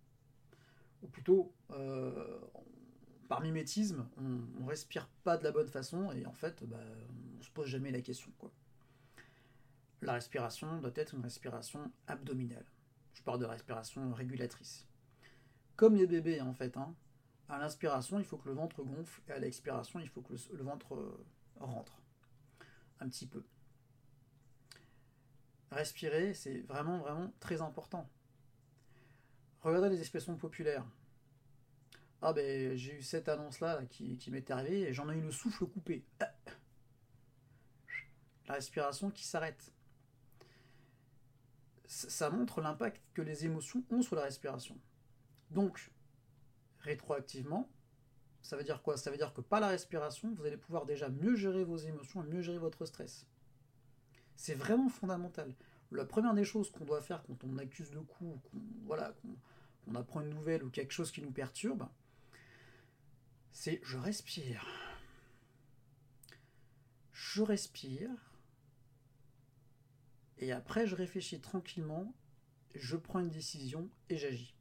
Ou 1.02 1.08
plutôt, 1.08 1.52
euh, 1.72 2.40
par 3.28 3.42
mimétisme, 3.42 4.08
on, 4.16 4.62
ne 4.62 4.66
respire 4.66 5.08
pas 5.24 5.36
de 5.36 5.44
la 5.44 5.52
bonne 5.52 5.68
façon 5.68 6.10
et 6.12 6.24
en 6.24 6.32
fait, 6.32 6.64
bah, 6.64 6.80
on 7.38 7.42
se 7.42 7.50
pose 7.50 7.66
jamais 7.66 7.90
la 7.90 8.00
question. 8.00 8.32
La 10.00 10.14
respiration 10.14 10.80
doit 10.80 10.92
être 10.94 11.14
une 11.14 11.22
respiration 11.22 11.92
abdominale. 12.06 12.64
Je 13.12 13.22
parle 13.22 13.40
de 13.40 13.46
respiration 13.46 14.14
régulatrice. 14.14 14.86
Comme 15.76 15.96
les 15.96 16.06
bébés, 16.06 16.40
en 16.40 16.54
fait. 16.54 16.78
Hein. 16.78 16.94
À 17.48 17.58
l'inspiration, 17.58 18.18
il 18.18 18.24
faut 18.24 18.38
que 18.38 18.48
le 18.48 18.54
ventre 18.54 18.82
gonfle 18.82 19.20
et 19.28 19.32
à 19.32 19.38
l'expiration, 19.38 20.00
il 20.00 20.08
faut 20.08 20.22
que 20.22 20.34
le 20.52 20.64
ventre 20.64 20.94
euh, 20.94 21.26
rentre. 21.60 22.00
Un 23.00 23.08
petit 23.08 23.26
peu 23.26 23.44
respirer, 25.74 26.34
c'est 26.34 26.60
vraiment, 26.60 26.98
vraiment 26.98 27.32
très 27.40 27.60
important. 27.60 28.08
Regardez 29.60 29.90
les 29.90 30.00
expressions 30.00 30.36
populaires. 30.36 30.84
Ah 32.22 32.32
ben, 32.32 32.76
j'ai 32.76 32.98
eu 32.98 33.02
cette 33.02 33.28
annonce-là 33.28 33.84
qui, 33.86 34.16
qui 34.16 34.30
m'est 34.30 34.50
arrivée 34.50 34.82
et 34.82 34.92
j'en 34.92 35.10
ai 35.10 35.16
eu 35.16 35.20
le 35.20 35.30
souffle 35.30 35.66
coupé. 35.66 36.04
La 38.46 38.54
respiration 38.54 39.10
qui 39.10 39.24
s'arrête. 39.24 39.72
Ça 41.86 42.30
montre 42.30 42.60
l'impact 42.60 43.02
que 43.14 43.22
les 43.22 43.44
émotions 43.44 43.84
ont 43.90 44.02
sur 44.02 44.16
la 44.16 44.22
respiration. 44.22 44.78
Donc, 45.50 45.90
rétroactivement, 46.84 47.70
ça 48.42 48.56
veut 48.56 48.64
dire 48.64 48.82
quoi? 48.82 48.96
Ça 48.96 49.10
veut 49.10 49.16
dire 49.16 49.32
que 49.32 49.40
par 49.40 49.60
la 49.60 49.68
respiration, 49.68 50.34
vous 50.34 50.44
allez 50.44 50.58
pouvoir 50.58 50.84
déjà 50.84 51.08
mieux 51.08 51.34
gérer 51.34 51.64
vos 51.64 51.78
émotions 51.78 52.22
et 52.22 52.26
mieux 52.26 52.42
gérer 52.42 52.58
votre 52.58 52.84
stress. 52.84 53.26
C'est 54.36 54.54
vraiment 54.54 54.88
fondamental. 54.88 55.54
La 55.90 56.04
première 56.04 56.34
des 56.34 56.44
choses 56.44 56.70
qu'on 56.70 56.84
doit 56.84 57.00
faire 57.00 57.22
quand 57.22 57.42
on 57.44 57.56
accuse 57.56 57.90
de 57.90 58.00
coup, 58.00 58.40
qu'on 58.50 58.60
voilà, 58.84 59.14
apprend 59.94 60.20
une 60.20 60.30
nouvelle 60.30 60.62
ou 60.62 60.70
quelque 60.70 60.92
chose 60.92 61.10
qui 61.10 61.22
nous 61.22 61.30
perturbe, 61.30 61.88
c'est 63.52 63.80
je 63.82 63.96
respire. 63.96 64.66
Je 67.12 67.42
respire. 67.42 68.10
Et 70.38 70.52
après, 70.52 70.86
je 70.86 70.96
réfléchis 70.96 71.40
tranquillement, 71.40 72.12
je 72.74 72.96
prends 72.96 73.20
une 73.20 73.30
décision 73.30 73.88
et 74.10 74.18
j'agis. 74.18 74.54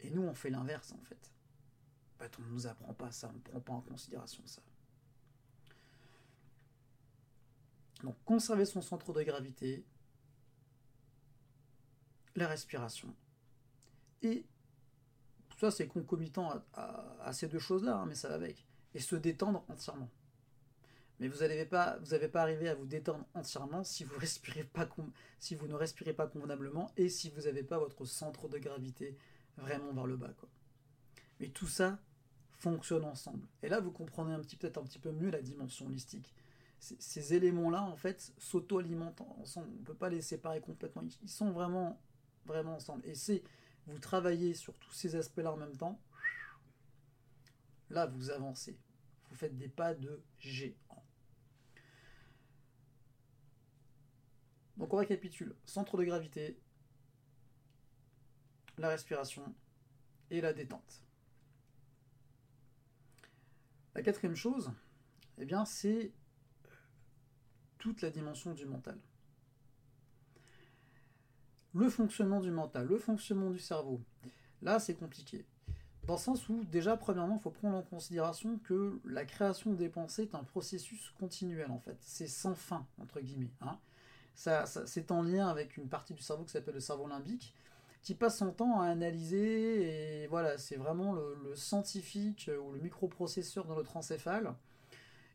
Et 0.00 0.10
nous, 0.10 0.22
on 0.22 0.34
fait 0.34 0.50
l'inverse 0.50 0.92
en 0.92 1.02
fait. 1.02 1.32
En 2.14 2.22
fait, 2.22 2.38
on 2.38 2.42
ne 2.42 2.48
nous 2.48 2.66
apprend 2.66 2.92
pas 2.94 3.10
ça, 3.10 3.30
on 3.30 3.32
ne 3.32 3.40
prend 3.40 3.60
pas 3.60 3.72
en 3.72 3.80
considération 3.80 4.42
ça. 4.46 4.62
Donc 8.02 8.16
conserver 8.24 8.66
son 8.66 8.82
centre 8.82 9.12
de 9.12 9.22
gravité, 9.22 9.84
la 12.36 12.48
respiration. 12.48 13.14
Et 14.22 14.44
ça 15.58 15.70
c'est 15.70 15.86
concomitant 15.86 16.62
à, 16.74 17.32
ces 17.32 17.48
deux 17.48 17.58
choses-là, 17.58 17.96
hein, 17.96 18.06
mais 18.06 18.14
ça 18.14 18.28
va 18.28 18.34
avec. 18.34 18.66
Et 18.94 19.00
se 19.00 19.16
détendre 19.16 19.64
entièrement. 19.68 20.10
Mais 21.20 21.28
vous 21.28 21.38
n'avez 21.38 21.64
pas, 21.64 21.96
vous 21.98 22.28
pas 22.28 22.42
arrivé 22.42 22.68
à 22.68 22.74
vous 22.74 22.86
détendre 22.86 23.24
entièrement 23.34 23.84
si 23.84 24.04
vous, 24.04 24.18
respirez 24.18 24.64
pas, 24.64 24.88
si 25.38 25.54
vous 25.54 25.66
ne 25.66 25.74
respirez 25.74 26.12
pas 26.12 26.26
convenablement 26.26 26.90
et 26.96 27.08
si 27.08 27.30
vous 27.30 27.42
n'avez 27.42 27.62
pas 27.62 27.78
votre 27.78 28.04
centre 28.04 28.48
de 28.48 28.58
gravité 28.58 29.16
vraiment 29.56 29.92
vers 29.92 30.06
le 30.06 30.16
bas. 30.16 30.32
Quoi. 30.38 30.48
Mais 31.40 31.48
tout 31.48 31.68
ça 31.68 31.98
fonctionne 32.52 33.04
ensemble. 33.04 33.46
Et 33.62 33.68
là, 33.68 33.80
vous 33.80 33.90
comprenez 33.90 34.36
peut-être 34.58 34.78
un 34.78 34.84
petit 34.84 34.98
peu 34.98 35.12
mieux 35.12 35.30
la 35.30 35.42
dimension 35.42 35.86
holistique 35.86 36.34
ces 36.98 37.34
éléments-là, 37.34 37.82
en 37.82 37.96
fait, 37.96 38.32
s'auto-alimentent 38.38 39.20
ensemble. 39.20 39.68
On 39.70 39.80
ne 39.80 39.84
peut 39.84 39.94
pas 39.94 40.10
les 40.10 40.22
séparer 40.22 40.60
complètement. 40.60 41.02
Ils 41.22 41.28
sont 41.28 41.50
vraiment, 41.50 42.00
vraiment 42.44 42.74
ensemble. 42.74 43.06
Et 43.06 43.14
c'est, 43.14 43.42
vous 43.86 43.98
travaillez 43.98 44.54
sur 44.54 44.78
tous 44.78 44.92
ces 44.92 45.16
aspects-là 45.16 45.52
en 45.52 45.56
même 45.56 45.76
temps, 45.76 46.00
là, 47.90 48.06
vous 48.06 48.30
avancez. 48.30 48.78
Vous 49.30 49.36
faites 49.36 49.56
des 49.56 49.68
pas 49.68 49.94
de 49.94 50.22
géant. 50.38 50.74
Donc 54.76 54.92
on 54.92 54.96
récapitule. 54.96 55.54
Centre 55.64 55.96
de 55.96 56.04
gravité, 56.04 56.58
la 58.78 58.88
respiration 58.88 59.54
et 60.30 60.40
la 60.40 60.52
détente. 60.52 61.02
La 63.94 64.02
quatrième 64.02 64.34
chose, 64.34 64.72
eh 65.38 65.44
bien, 65.44 65.64
c'est 65.64 66.12
toute 67.78 68.02
la 68.02 68.10
dimension 68.10 68.52
du 68.54 68.66
mental. 68.66 68.98
Le 71.74 71.88
fonctionnement 71.88 72.40
du 72.40 72.50
mental, 72.50 72.86
le 72.86 72.98
fonctionnement 72.98 73.50
du 73.50 73.58
cerveau, 73.58 74.00
là 74.62 74.78
c'est 74.78 74.94
compliqué. 74.94 75.44
Dans 76.06 76.14
le 76.14 76.20
sens 76.20 76.48
où, 76.48 76.64
déjà, 76.64 76.96
premièrement, 76.96 77.36
il 77.36 77.42
faut 77.42 77.50
prendre 77.50 77.76
en 77.76 77.82
considération 77.82 78.58
que 78.58 79.00
la 79.04 79.24
création 79.24 79.72
des 79.72 79.88
pensées 79.88 80.24
est 80.24 80.34
un 80.34 80.44
processus 80.44 81.10
continuel, 81.18 81.70
en 81.70 81.78
fait. 81.78 81.96
C'est 82.00 82.26
sans 82.26 82.54
fin, 82.54 82.86
entre 83.00 83.20
guillemets. 83.20 83.52
Hein. 83.62 83.78
Ça, 84.34 84.66
c'est 84.66 85.10
en 85.10 85.22
lien 85.22 85.48
avec 85.48 85.78
une 85.78 85.88
partie 85.88 86.12
du 86.12 86.22
cerveau 86.22 86.44
qui 86.44 86.50
s'appelle 86.50 86.74
le 86.74 86.80
cerveau 86.80 87.06
limbique, 87.06 87.54
qui 88.04 88.14
passe 88.14 88.38
son 88.38 88.52
temps 88.52 88.80
à 88.80 88.86
analyser, 88.86 90.22
et 90.22 90.26
voilà, 90.28 90.58
c'est 90.58 90.76
vraiment 90.76 91.12
le, 91.14 91.36
le, 91.42 91.56
scientifique 91.56 92.48
ou 92.62 92.72
le 92.72 92.78
microprocesseur 92.78 93.66
dans 93.66 93.74
notre 93.74 93.96
encéphale 93.96 94.54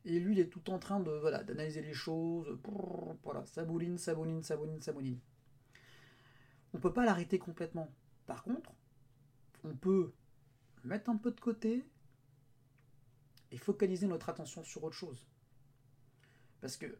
et 0.06 0.20
lui, 0.20 0.34
il 0.34 0.40
est 0.40 0.50
tout 0.50 0.70
en 0.70 0.80
train 0.80 1.00
de 1.00 1.12
voilà 1.12 1.44
d'analyser 1.44 1.82
les 1.82 1.94
choses. 1.94 2.58
voilà, 3.24 3.46
ça 3.46 3.64
bouline, 3.66 3.98
ça 3.98 4.16
bouline, 4.16 4.44
ça 4.44 4.56
bouline, 4.56 4.82
ça 4.82 4.94
bouline. 4.94 5.20
On 6.74 6.80
peut 6.80 6.94
pas 6.94 7.06
l'arrêter 7.06 7.40
complètement. 7.40 7.94
Par 8.26 8.44
contre, 8.44 8.72
on 9.64 9.76
peut 9.76 10.14
mettre 10.84 11.10
un 11.10 11.18
peu 11.18 11.32
de 11.32 11.40
côté 11.40 11.84
et 13.52 13.58
focaliser 13.58 14.08
notre 14.08 14.30
attention 14.30 14.64
sur 14.64 14.84
autre 14.84 14.96
chose. 14.96 15.28
Parce 16.62 16.78
que 16.78 16.98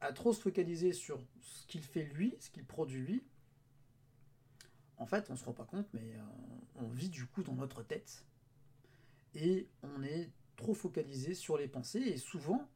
à 0.00 0.12
trop 0.12 0.34
se 0.34 0.42
focaliser 0.42 0.92
sur 0.92 1.24
ce 1.40 1.66
qu'il 1.66 1.82
fait 1.82 2.04
lui, 2.04 2.36
ce 2.38 2.50
qu'il 2.50 2.66
produit 2.66 3.00
lui, 3.00 3.24
en 4.98 5.06
fait, 5.06 5.30
on 5.30 5.36
se 5.36 5.44
rend 5.44 5.52
pas 5.52 5.64
compte, 5.64 5.86
mais 5.92 6.14
euh, 6.14 6.22
on 6.76 6.88
vit 6.88 7.08
du 7.08 7.26
coup 7.26 7.42
dans 7.42 7.54
notre 7.54 7.82
tête 7.82 8.24
et 9.34 9.68
on 9.82 10.02
est 10.02 10.30
trop 10.56 10.74
focalisé 10.74 11.34
sur 11.34 11.58
les 11.58 11.66
pensées 11.66 12.00
et 12.00 12.16
souvent, 12.16 12.68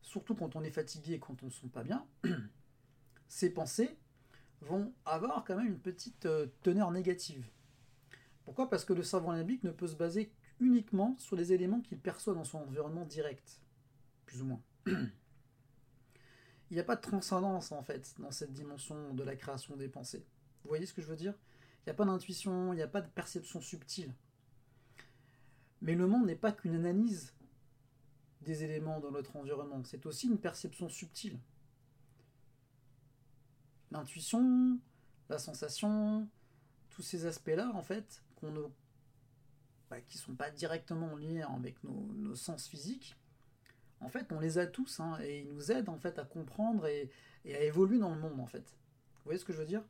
surtout 0.00 0.34
quand 0.34 0.56
on 0.56 0.62
est 0.62 0.70
fatigué 0.70 1.14
et 1.14 1.18
quand 1.18 1.42
on 1.42 1.46
ne 1.46 1.50
sent 1.50 1.68
pas 1.72 1.82
bien, 1.82 2.06
ces 3.28 3.50
pensées 3.50 3.98
vont 4.62 4.94
avoir 5.04 5.44
quand 5.44 5.56
même 5.56 5.66
une 5.66 5.78
petite 5.78 6.26
euh, 6.26 6.46
teneur 6.62 6.90
négative. 6.90 7.46
Pourquoi? 8.44 8.68
Parce 8.68 8.84
que 8.84 8.92
le 8.92 9.02
cerveau 9.02 9.32
limbique 9.32 9.64
ne 9.64 9.70
peut 9.70 9.86
se 9.86 9.96
baser 9.96 10.32
uniquement 10.60 11.16
sur 11.18 11.36
les 11.36 11.52
éléments 11.52 11.80
qu'il 11.80 11.98
perçoit 11.98 12.34
dans 12.34 12.44
son 12.44 12.58
environnement 12.58 13.04
direct, 13.04 13.60
plus 14.26 14.42
ou 14.42 14.46
moins. 14.46 14.62
Il 16.70 16.74
n'y 16.74 16.80
a 16.80 16.84
pas 16.84 16.96
de 16.96 17.00
transcendance 17.02 17.72
en 17.72 17.82
fait 17.82 18.14
dans 18.18 18.30
cette 18.30 18.52
dimension 18.52 19.12
de 19.14 19.22
la 19.22 19.36
création 19.36 19.76
des 19.76 19.88
pensées. 19.88 20.24
Vous 20.64 20.68
voyez 20.70 20.86
ce 20.86 20.94
que 20.94 21.02
je 21.02 21.06
veux 21.06 21.16
dire? 21.16 21.34
Il 21.80 21.88
n'y 21.88 21.92
a 21.92 21.94
pas 21.94 22.04
d'intuition, 22.04 22.72
il 22.72 22.76
n'y 22.76 22.82
a 22.82 22.88
pas 22.88 23.02
de 23.02 23.08
perception 23.08 23.60
subtile. 23.60 24.12
Mais 25.82 25.94
le 25.94 26.06
monde 26.06 26.26
n'est 26.26 26.34
pas 26.34 26.52
qu'une 26.52 26.74
analyse 26.74 27.34
des 28.40 28.64
éléments 28.64 29.00
dans 29.00 29.10
notre 29.10 29.36
environnement, 29.36 29.82
c'est 29.84 30.06
aussi 30.06 30.28
une 30.28 30.38
perception 30.38 30.88
subtile. 30.88 31.38
L'intuition, 33.90 34.78
la 35.28 35.38
sensation, 35.38 36.28
tous 36.90 37.02
ces 37.02 37.26
aspects-là, 37.26 37.70
en 37.74 37.82
fait, 37.82 38.22
bah, 39.90 40.00
qui 40.00 40.18
ne 40.18 40.22
sont 40.22 40.34
pas 40.34 40.50
directement 40.50 41.16
liés 41.16 41.42
avec 41.42 41.82
nos, 41.84 42.34
sens 42.34 42.66
physiques, 42.66 43.16
en 44.00 44.08
fait, 44.08 44.32
on 44.32 44.40
les 44.40 44.58
a 44.58 44.66
tous, 44.66 45.00
hein, 45.00 45.18
et 45.22 45.40
ils 45.40 45.48
nous 45.48 45.72
aident 45.72 45.88
en 45.88 45.98
fait 45.98 46.18
à 46.18 46.24
comprendre 46.24 46.86
et, 46.86 47.10
à 47.46 47.60
évoluer 47.60 47.98
dans 47.98 48.14
le 48.14 48.20
monde, 48.20 48.40
en 48.40 48.46
fait. 48.46 48.76
Vous 49.16 49.24
voyez 49.24 49.38
ce 49.38 49.44
que 49.44 49.52
je 49.52 49.58
veux 49.58 49.66
dire? 49.66 49.82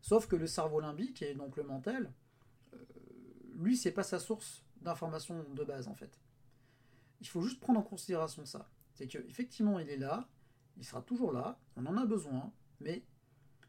Sauf 0.00 0.26
que 0.26 0.36
le 0.36 0.46
cerveau 0.46 0.80
limbique, 0.80 1.22
et 1.22 1.34
donc 1.34 1.56
le 1.56 1.64
mental, 1.64 2.12
euh, 2.74 2.78
lui, 3.54 3.76
c'est 3.76 3.92
pas 3.92 4.02
sa 4.02 4.18
source 4.18 4.64
d'information 4.80 5.44
de 5.54 5.64
base, 5.64 5.88
en 5.88 5.94
fait. 5.94 6.18
Il 7.20 7.26
faut 7.26 7.42
juste 7.42 7.60
prendre 7.60 7.80
en 7.80 7.82
considération 7.82 8.44
ça. 8.46 8.70
C'est 8.94 9.06
qu'effectivement, 9.06 9.78
il 9.78 9.90
est 9.90 9.96
là, 9.96 10.28
il 10.76 10.84
sera 10.84 11.02
toujours 11.02 11.32
là, 11.32 11.58
on 11.76 11.86
en 11.86 11.96
a 11.96 12.06
besoin, 12.06 12.52
mais 12.80 13.04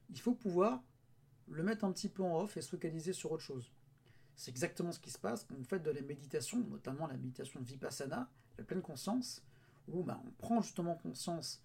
il 0.09 0.19
faut 0.19 0.35
pouvoir 0.35 0.83
le 1.47 1.63
mettre 1.63 1.83
un 1.83 1.91
petit 1.91 2.09
peu 2.09 2.23
en 2.23 2.41
off 2.41 2.57
et 2.57 2.61
se 2.61 2.69
focaliser 2.69 3.13
sur 3.13 3.31
autre 3.31 3.43
chose. 3.43 3.71
C'est 4.35 4.51
exactement 4.51 4.91
ce 4.91 4.99
qui 4.99 5.09
se 5.09 5.17
passe 5.17 5.43
quand 5.43 5.55
vous 5.55 5.63
faites 5.63 5.83
de 5.83 5.91
la 5.91 6.01
méditation, 6.01 6.59
notamment 6.69 7.07
la 7.07 7.17
méditation 7.17 7.59
vipassana, 7.61 8.29
la 8.57 8.63
pleine 8.63 8.81
conscience, 8.81 9.43
où 9.87 10.03
ben, 10.03 10.21
on 10.25 10.31
prend 10.31 10.61
justement 10.61 10.95
conscience 10.95 11.61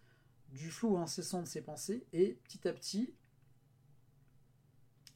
du 0.50 0.71
flou 0.71 0.97
incessant 0.97 1.42
de 1.42 1.47
ses 1.47 1.62
pensées 1.62 2.06
et 2.12 2.38
petit 2.44 2.66
à 2.66 2.73
petit, 2.73 3.14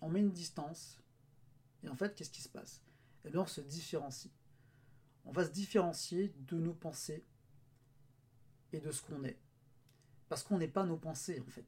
on 0.01 0.09
met 0.09 0.21
une 0.21 0.33
distance. 0.33 1.01
Et 1.83 1.89
en 1.89 1.97
fait, 1.97 2.15
qu'est-ce 2.15 2.31
qui 2.31 2.43
se 2.43 2.49
passe? 2.49 2.83
Eh 3.25 3.31
bien, 3.31 3.43
on 3.43 3.47
se 3.47 3.61
différencie. 3.61 4.33
On 5.25 5.33
va 5.33 5.45
se 5.45 5.51
différencier 5.51 6.35
de 6.39 6.57
nos 6.59 6.75
pensées 6.75 7.25
et 8.73 8.81
de 8.81 8.91
ce 8.91 9.03
qu'on 9.03 9.25
est. 9.25 9.39
Parce 10.29 10.43
qu'on 10.43 10.59
n'est 10.59 10.69
pas 10.69 10.85
nos 10.85 10.97
pensées, 10.97 11.41
en 11.47 11.51
fait. 11.51 11.67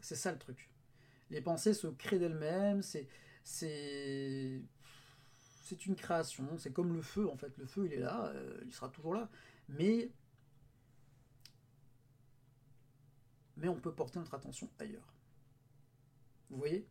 C'est 0.00 0.16
ça 0.16 0.32
le 0.32 0.38
truc. 0.38 0.70
Les 1.30 1.40
pensées 1.40 1.72
se 1.72 1.86
créent 1.86 2.18
d'elles-mêmes, 2.18 2.82
c'est, 2.82 3.08
c'est, 3.42 4.60
c'est 5.62 5.86
une 5.86 5.96
création, 5.96 6.58
c'est 6.58 6.72
comme 6.72 6.92
le 6.92 7.00
feu 7.00 7.28
en 7.30 7.36
fait. 7.36 7.56
Le 7.56 7.66
feu 7.66 7.86
il 7.86 7.94
est 7.94 8.00
là, 8.00 8.26
euh, 8.26 8.60
il 8.66 8.72
sera 8.72 8.90
toujours 8.90 9.14
là. 9.14 9.30
Mais, 9.68 10.10
mais 13.56 13.68
on 13.68 13.80
peut 13.80 13.94
porter 13.94 14.18
notre 14.18 14.34
attention 14.34 14.68
ailleurs. 14.78 15.14
Vous 16.50 16.58
voyez? 16.58 16.86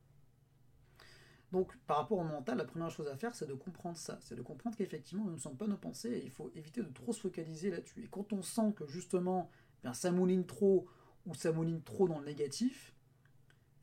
Donc, 1.51 1.75
par 1.85 1.97
rapport 1.97 2.19
au 2.19 2.23
mental, 2.23 2.57
la 2.57 2.65
première 2.65 2.89
chose 2.89 3.07
à 3.07 3.17
faire, 3.17 3.35
c'est 3.35 3.45
de 3.45 3.53
comprendre 3.53 3.97
ça. 3.97 4.17
C'est 4.21 4.35
de 4.35 4.41
comprendre 4.41 4.77
qu'effectivement, 4.77 5.25
nous 5.25 5.33
ne 5.33 5.37
sommes 5.37 5.57
pas 5.57 5.67
nos 5.67 5.77
pensées 5.77 6.11
et 6.11 6.23
il 6.23 6.31
faut 6.31 6.49
éviter 6.55 6.81
de 6.81 6.89
trop 6.89 7.11
se 7.11 7.19
focaliser 7.19 7.69
là-dessus. 7.69 8.03
Et 8.03 8.07
quand 8.07 8.31
on 8.31 8.41
sent 8.41 8.73
que 8.75 8.87
justement, 8.87 9.49
eh 9.79 9.81
bien, 9.83 9.93
ça 9.93 10.11
mouline 10.11 10.45
trop 10.45 10.87
ou 11.25 11.35
ça 11.35 11.51
mouline 11.51 11.83
trop 11.83 12.07
dans 12.07 12.19
le 12.19 12.25
négatif, 12.25 12.95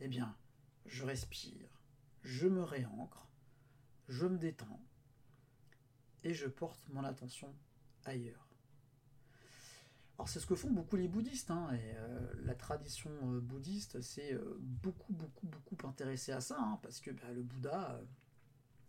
eh 0.01 0.09
bien, 0.09 0.35
je 0.87 1.05
respire, 1.05 1.83
je 2.23 2.49
me 2.49 2.63
réancre, 2.63 3.29
je 4.09 4.27
me 4.27 4.39
détends 4.39 4.83
et 6.25 6.33
je 6.33 6.47
porte 6.47 6.89
mon 6.89 7.05
attention 7.05 7.55
ailleurs. 8.05 8.48
Alors 10.19 10.29
c'est 10.29 10.41
ce 10.41 10.47
que 10.47 10.57
font 10.57 10.71
beaucoup 10.71 10.97
les 10.97 11.07
bouddhistes, 11.07 11.53
hein, 11.53 11.69
et 11.73 11.95
euh, 11.97 12.19
la 12.43 12.57
tradition 12.57 13.11
euh, 13.23 13.41
bouddhiste 13.41 14.01
s'est 14.01 14.35
euh, 14.35 14.57
beaucoup, 14.59 15.13
beaucoup, 15.13 15.47
beaucoup 15.47 15.87
intéressée 15.87 16.33
à 16.33 16.41
ça, 16.41 16.57
hein, 16.59 16.81
parce 16.83 16.99
que 17.01 17.13
bah, 17.13 17.31
le 17.33 17.43
Bouddha, 17.43 18.01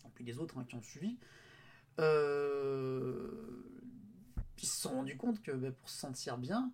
et 0.06 0.10
puis 0.16 0.24
les 0.24 0.40
autres 0.40 0.58
hein, 0.58 0.66
qui 0.68 0.74
ont 0.74 0.82
suivi, 0.82 1.20
ils 2.00 2.04
se 4.68 4.82
sont 4.82 4.90
rendus 4.90 5.18
compte 5.18 5.40
que 5.44 5.52
bah, 5.52 5.72
pour 5.72 5.90
se 5.90 6.00
sentir 6.00 6.38
bien, 6.40 6.72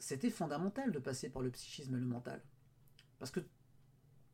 c'était 0.00 0.30
fondamental 0.30 0.90
de 0.90 0.98
passer 0.98 1.28
par 1.28 1.42
le 1.42 1.50
psychisme 1.50 1.96
et 1.96 1.98
le 1.98 2.06
mental. 2.06 2.40
Parce 3.18 3.30
que 3.30 3.40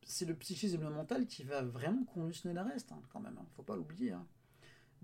c'est 0.07 0.27
le 0.27 0.37
psychisme 0.37 0.89
mental 0.89 1.27
qui 1.27 1.43
va 1.43 1.63
vraiment 1.63 2.05
conditionner 2.05 2.55
le 2.55 2.61
reste, 2.61 2.93
quand 3.11 3.21
même. 3.21 3.39
Faut 3.57 3.63
pas 3.63 3.75
l'oublier. 3.75 4.15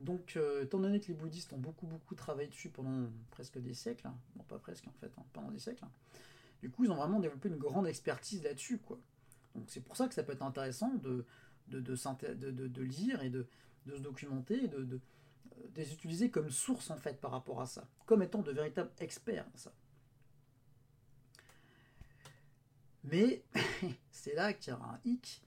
Hein. 0.00 0.04
Donc, 0.04 0.36
euh, 0.36 0.64
étant 0.64 0.78
donné 0.78 1.00
que 1.00 1.08
les 1.08 1.14
bouddhistes 1.14 1.52
ont 1.52 1.58
beaucoup, 1.58 1.86
beaucoup 1.86 2.14
travaillé 2.14 2.48
dessus 2.48 2.68
pendant 2.68 3.08
presque 3.30 3.58
des 3.58 3.74
siècles, 3.74 4.08
bon, 4.34 4.44
pas 4.44 4.58
presque 4.58 4.86
en 4.86 4.92
fait, 4.92 5.12
pendant 5.32 5.50
des 5.50 5.58
siècles, 5.58 5.84
du 6.60 6.70
coup, 6.70 6.84
ils 6.84 6.90
ont 6.90 6.96
vraiment 6.96 7.20
développé 7.20 7.48
une 7.48 7.56
grande 7.56 7.86
expertise 7.86 8.42
là-dessus, 8.42 8.78
quoi. 8.78 8.98
Donc, 9.54 9.64
c'est 9.68 9.80
pour 9.80 9.96
ça 9.96 10.06
que 10.06 10.14
ça 10.14 10.22
peut 10.22 10.32
être 10.32 10.42
intéressant 10.42 10.94
de, 10.94 11.24
lire 11.68 13.22
et 13.22 13.30
de, 13.30 13.46
se 13.86 14.00
documenter 14.00 14.64
et 14.64 14.68
de, 14.68 14.84
de, 14.84 14.96
euh, 14.96 15.66
les 15.74 15.92
utiliser 15.92 16.30
comme 16.30 16.50
source, 16.50 16.90
en 16.90 16.96
fait, 16.96 17.20
par 17.20 17.32
rapport 17.32 17.60
à 17.60 17.66
ça, 17.66 17.88
comme 18.06 18.22
étant 18.22 18.42
de 18.42 18.52
véritables 18.52 18.90
experts 18.98 19.46
ça. 19.54 19.72
Mais 23.04 23.42
c'est 24.10 24.34
là 24.34 24.52
qu'il 24.52 24.72
y 24.72 24.76
aura 24.76 24.94
un 24.94 25.00
hic, 25.04 25.42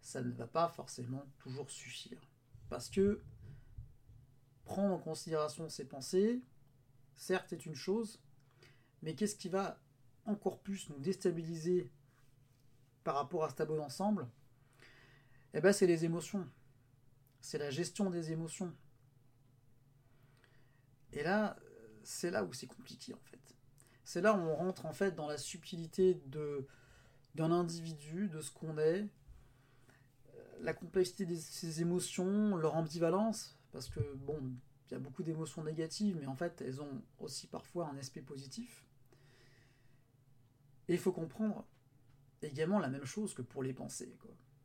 ça 0.00 0.22
ne 0.22 0.30
va 0.30 0.46
pas 0.46 0.68
forcément 0.68 1.24
toujours 1.38 1.68
suffire. 1.68 2.20
Parce 2.70 2.88
que 2.88 3.20
prendre 4.64 4.94
en 4.94 4.98
considération 4.98 5.68
ses 5.68 5.84
pensées, 5.84 6.40
certes 7.14 7.46
c'est 7.50 7.66
une 7.66 7.74
chose, 7.74 8.20
mais 9.02 9.14
qu'est-ce 9.14 9.36
qui 9.36 9.48
va 9.48 9.80
encore 10.24 10.60
plus 10.60 10.88
nous 10.90 10.98
déstabiliser 10.98 11.90
par 13.04 13.16
rapport 13.16 13.44
à 13.44 13.50
ce 13.50 13.56
tableau 13.56 13.76
d'ensemble? 13.76 14.28
Eh 15.54 15.60
bien 15.60 15.72
c'est 15.72 15.86
les 15.86 16.04
émotions. 16.04 16.48
C'est 17.40 17.58
la 17.58 17.70
gestion 17.70 18.08
des 18.08 18.30
émotions. 18.30 18.72
Et 21.12 21.22
là, 21.22 21.56
c'est 22.04 22.30
là 22.30 22.44
où 22.44 22.52
c'est 22.52 22.66
compliqué 22.66 23.14
en 23.14 23.20
fait. 23.24 23.40
C'est 24.04 24.20
là 24.20 24.34
où 24.34 24.38
on 24.38 24.54
rentre 24.54 24.86
en 24.86 24.92
fait 24.92 25.12
dans 25.12 25.26
la 25.26 25.38
subtilité 25.38 26.22
de, 26.26 26.66
d'un 27.34 27.50
individu, 27.50 28.28
de 28.28 28.40
ce 28.40 28.50
qu'on 28.50 28.78
est, 28.78 29.08
euh, 30.34 30.56
la 30.60 30.74
complexité 30.74 31.26
de 31.26 31.34
ses 31.34 31.80
émotions, 31.80 32.56
leur 32.56 32.76
ambivalence, 32.76 33.58
parce 33.72 33.88
que 33.88 34.00
bon, 34.14 34.38
il 34.86 34.92
y 34.92 34.96
a 34.96 34.98
beaucoup 34.98 35.22
d'émotions 35.22 35.64
négatives, 35.64 36.16
mais 36.20 36.26
en 36.26 36.36
fait, 36.36 36.60
elles 36.60 36.80
ont 36.82 37.02
aussi 37.18 37.46
parfois 37.46 37.88
un 37.88 37.96
aspect 37.96 38.22
positif. 38.22 38.86
Et 40.88 40.92
il 40.94 40.98
faut 40.98 41.12
comprendre 41.12 41.66
également 42.42 42.78
la 42.78 42.88
même 42.88 43.04
chose 43.04 43.34
que 43.34 43.42
pour 43.42 43.62
les 43.62 43.72
pensées. 43.72 44.16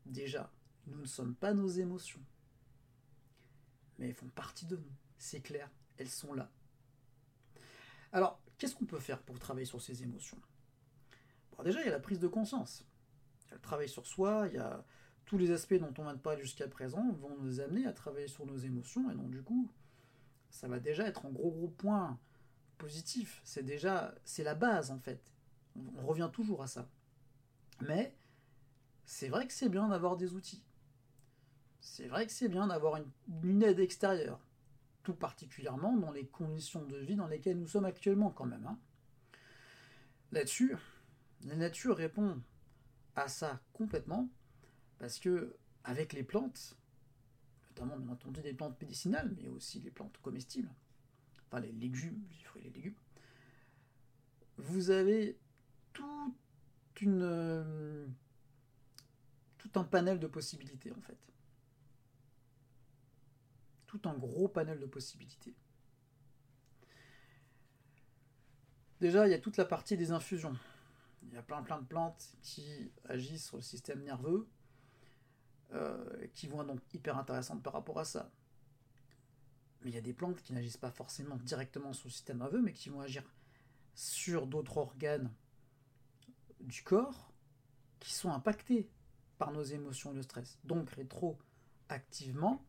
Déjà, 0.05 0.51
nous 0.87 0.99
ne 0.99 1.05
sommes 1.05 1.35
pas 1.35 1.53
nos 1.53 1.67
émotions, 1.67 2.23
mais 3.97 4.07
elles 4.09 4.13
font 4.13 4.29
partie 4.29 4.65
de 4.65 4.75
nous, 4.75 4.91
c'est 5.17 5.41
clair, 5.41 5.69
elles 5.97 6.09
sont 6.09 6.33
là. 6.33 6.51
Alors, 8.11 8.41
qu'est-ce 8.57 8.75
qu'on 8.75 8.85
peut 8.85 8.99
faire 8.99 9.21
pour 9.21 9.39
travailler 9.39 9.65
sur 9.65 9.81
ces 9.81 10.03
émotions? 10.03 10.41
Déjà, 11.63 11.81
il 11.81 11.85
y 11.85 11.89
a 11.89 11.91
la 11.91 11.99
prise 11.99 12.19
de 12.19 12.27
conscience. 12.27 12.85
Il 13.45 13.49
y 13.49 13.51
a 13.53 13.55
le 13.55 13.61
travail 13.61 13.89
sur 13.89 14.05
soi, 14.05 14.47
il 14.47 14.55
y 14.55 14.59
a 14.59 14.85
tous 15.27 15.37
les 15.37 15.51
aspects 15.51 15.75
dont 15.75 15.93
on 15.97 16.03
vient 16.03 16.15
de 16.15 16.19
parler 16.19 16.41
jusqu'à 16.41 16.67
présent 16.67 17.11
vont 17.19 17.37
nous 17.37 17.59
amener 17.59 17.85
à 17.85 17.93
travailler 17.93 18.29
sur 18.29 18.45
nos 18.45 18.57
émotions, 18.57 19.11
et 19.11 19.13
donc 19.13 19.29
du 19.29 19.43
coup, 19.43 19.69
ça 20.49 20.67
va 20.67 20.79
déjà 20.79 21.05
être 21.05 21.25
un 21.25 21.29
gros 21.29 21.51
gros 21.51 21.67
point 21.67 22.17
positif. 22.77 23.41
C'est 23.43 23.63
déjà, 23.63 24.15
c'est 24.23 24.43
la 24.43 24.55
base 24.55 24.89
en 24.89 24.99
fait. 24.99 25.21
On, 25.75 26.07
revient 26.07 26.29
toujours 26.31 26.63
à 26.63 26.67
ça. 26.67 26.89
Mais 27.81 28.15
c'est 29.05 29.27
vrai 29.27 29.45
que 29.45 29.53
c'est 29.53 29.69
bien 29.69 29.89
d'avoir 29.89 30.15
des 30.15 30.33
outils. 30.33 30.63
C'est 31.81 32.07
vrai 32.07 32.25
que 32.25 32.31
c'est 32.31 32.47
bien 32.49 32.67
d'avoir 32.67 32.99
une, 33.43 33.63
aide 33.63 33.79
extérieure, 33.79 34.39
tout 35.03 35.13
particulièrement 35.13 35.95
dans 35.97 36.11
les 36.11 36.25
conditions 36.25 36.85
de 36.85 36.97
vie 36.97 37.15
dans 37.15 37.27
lesquelles 37.27 37.59
nous 37.59 37.67
sommes 37.67 37.85
actuellement 37.85 38.31
quand 38.31 38.45
même. 38.45 38.65
Hein. 38.65 38.79
Là-dessus, 40.31 40.75
la 41.45 41.55
nature 41.55 41.97
répond 41.97 42.41
à 43.15 43.27
ça 43.27 43.59
complètement 43.73 44.29
parce 44.99 45.19
que 45.19 45.55
avec 45.83 46.13
les 46.13 46.23
plantes, 46.23 46.75
notamment 47.69 47.97
bien 47.97 48.13
entendu 48.13 48.41
des 48.41 48.53
plantes 48.53 48.79
médicinales, 48.81 49.33
mais 49.37 49.47
aussi 49.47 49.79
les 49.79 49.91
plantes 49.91 50.17
comestibles, 50.21 50.73
enfin 51.45 51.59
les 51.59 51.71
légumes, 51.71 52.23
les 52.55 52.61
les 52.63 52.69
légumes, 52.71 52.95
vous 54.57 54.89
avez 54.89 55.37
toute 55.93 57.01
une, 57.01 57.21
euh, 57.21 58.07
tout 59.57 59.69
un 59.75 59.83
panel 59.83 60.19
de 60.19 60.27
possibilités 60.27 60.91
en 60.91 61.01
fait. 61.01 61.17
Tout 63.85 64.01
un 64.05 64.15
gros 64.15 64.47
panel 64.47 64.79
de 64.79 64.85
possibilités. 64.85 65.55
Déjà, 68.99 69.27
il 69.27 69.31
y 69.31 69.35
a 69.35 69.39
toute 69.39 69.57
la 69.57 69.65
partie 69.65 69.95
des 69.95 70.11
infusions. 70.11 70.57
Il 71.23 71.33
y 71.33 71.37
a 71.37 71.43
plein 71.43 71.61
plein 71.61 71.79
de 71.79 71.85
plantes 71.85 72.35
qui 72.41 72.91
agissent 73.05 73.45
sur 73.45 73.57
le 73.57 73.63
système 73.63 74.03
nerveux, 74.03 74.47
euh, 75.73 76.27
qui 76.33 76.47
vont 76.47 76.61
être 76.61 76.67
donc 76.67 76.81
hyper 76.93 77.17
intéressantes 77.17 77.61
par 77.61 77.73
rapport 77.73 77.99
à 77.99 78.05
ça. 78.05 78.31
Mais 79.81 79.91
il 79.91 79.95
y 79.95 79.97
a 79.97 80.01
des 80.01 80.13
plantes 80.13 80.41
qui 80.41 80.53
n'agissent 80.53 80.77
pas 80.77 80.91
forcément 80.91 81.35
directement 81.37 81.93
sur 81.93 82.07
le 82.07 82.11
système 82.11 82.39
nerveux, 82.39 82.61
mais 82.61 82.73
qui 82.73 82.89
vont 82.89 83.01
agir 83.01 83.23
sur 83.95 84.47
d'autres 84.47 84.77
organes 84.77 85.31
du 86.59 86.83
corps 86.83 87.31
qui 87.99 88.13
sont 88.13 88.31
impactés 88.31 88.89
par 89.37 89.51
nos 89.51 89.63
émotions 89.63 90.11
et 90.11 90.15
le 90.15 90.21
stress. 90.21 90.57
Donc 90.63 90.89
rétroactivement, 90.91 92.65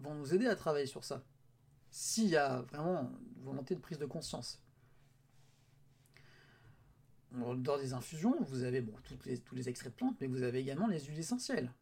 vont 0.00 0.14
nous 0.14 0.34
aider 0.34 0.46
à 0.46 0.56
travailler 0.56 0.86
sur 0.86 1.04
ça. 1.04 1.24
s'il 1.90 2.28
y 2.28 2.36
a 2.36 2.62
vraiment 2.62 3.12
une 3.36 3.44
volonté 3.44 3.74
de 3.74 3.80
prise 3.80 3.98
de 3.98 4.06
conscience. 4.06 4.63
Dans 7.34 7.78
des 7.78 7.92
infusions, 7.94 8.36
vous 8.42 8.62
avez 8.62 8.84
tous 9.44 9.54
les 9.54 9.68
extraits 9.68 9.92
de 9.92 9.96
plantes, 9.96 10.16
mais 10.20 10.28
vous 10.28 10.42
avez 10.42 10.60
également 10.60 10.86
les 10.86 11.00
huiles 11.00 11.18
essentielles. 11.18 11.72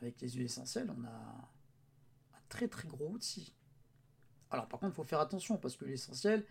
Avec 0.00 0.20
les 0.22 0.30
huiles 0.30 0.44
essentielles, 0.44 0.90
on 0.96 1.04
a 1.04 1.10
un 1.10 2.40
très 2.48 2.66
très 2.66 2.88
gros 2.88 3.08
outil. 3.10 3.54
Alors 4.50 4.68
par 4.68 4.80
contre, 4.80 4.94
il 4.94 4.96
faut 4.96 5.04
faire 5.04 5.20
attention 5.20 5.58
parce 5.58 5.76
que 5.76 5.84
l'essentiel, 5.84 6.46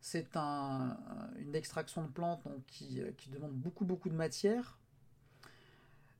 c'est 0.00 0.36
un, 0.36 0.98
une 1.38 1.54
extraction 1.54 2.02
de 2.02 2.08
plantes 2.08 2.46
qui, 2.66 3.00
qui, 3.16 3.30
demande 3.30 3.52
beaucoup 3.52 3.84
beaucoup 3.84 4.10
de 4.10 4.14
matière 4.14 4.78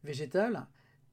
végétale 0.05 0.67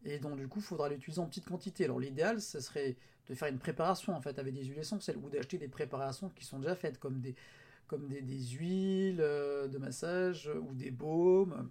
et 0.05 0.19
donc 0.19 0.37
du 0.37 0.47
coup, 0.47 0.59
il 0.59 0.65
faudra 0.65 0.87
l'utiliser 0.87 1.19
en 1.19 1.25
petite 1.25 1.45
quantité. 1.45 1.83
Alors 1.83 1.99
l'idéal, 1.99 2.41
ce 2.41 2.61
serait 2.61 2.95
de 3.27 3.35
faire 3.35 3.49
une 3.49 3.59
préparation 3.59 4.15
en 4.15 4.21
fait 4.21 4.39
avec 4.39 4.53
des 4.53 4.63
huiles 4.63 4.79
essentielles 4.79 5.17
ou 5.17 5.29
d'acheter 5.29 5.57
des 5.57 5.67
préparations 5.67 6.29
qui 6.29 6.45
sont 6.45 6.59
déjà 6.59 6.75
faites 6.75 6.97
comme 6.97 7.19
des 7.19 7.35
comme 7.89 8.07
des, 8.07 8.21
huiles 8.21 9.19
euh, 9.19 9.67
de 9.67 9.77
massage 9.79 10.49
ou 10.61 10.73
des 10.75 10.91
baumes 10.91 11.69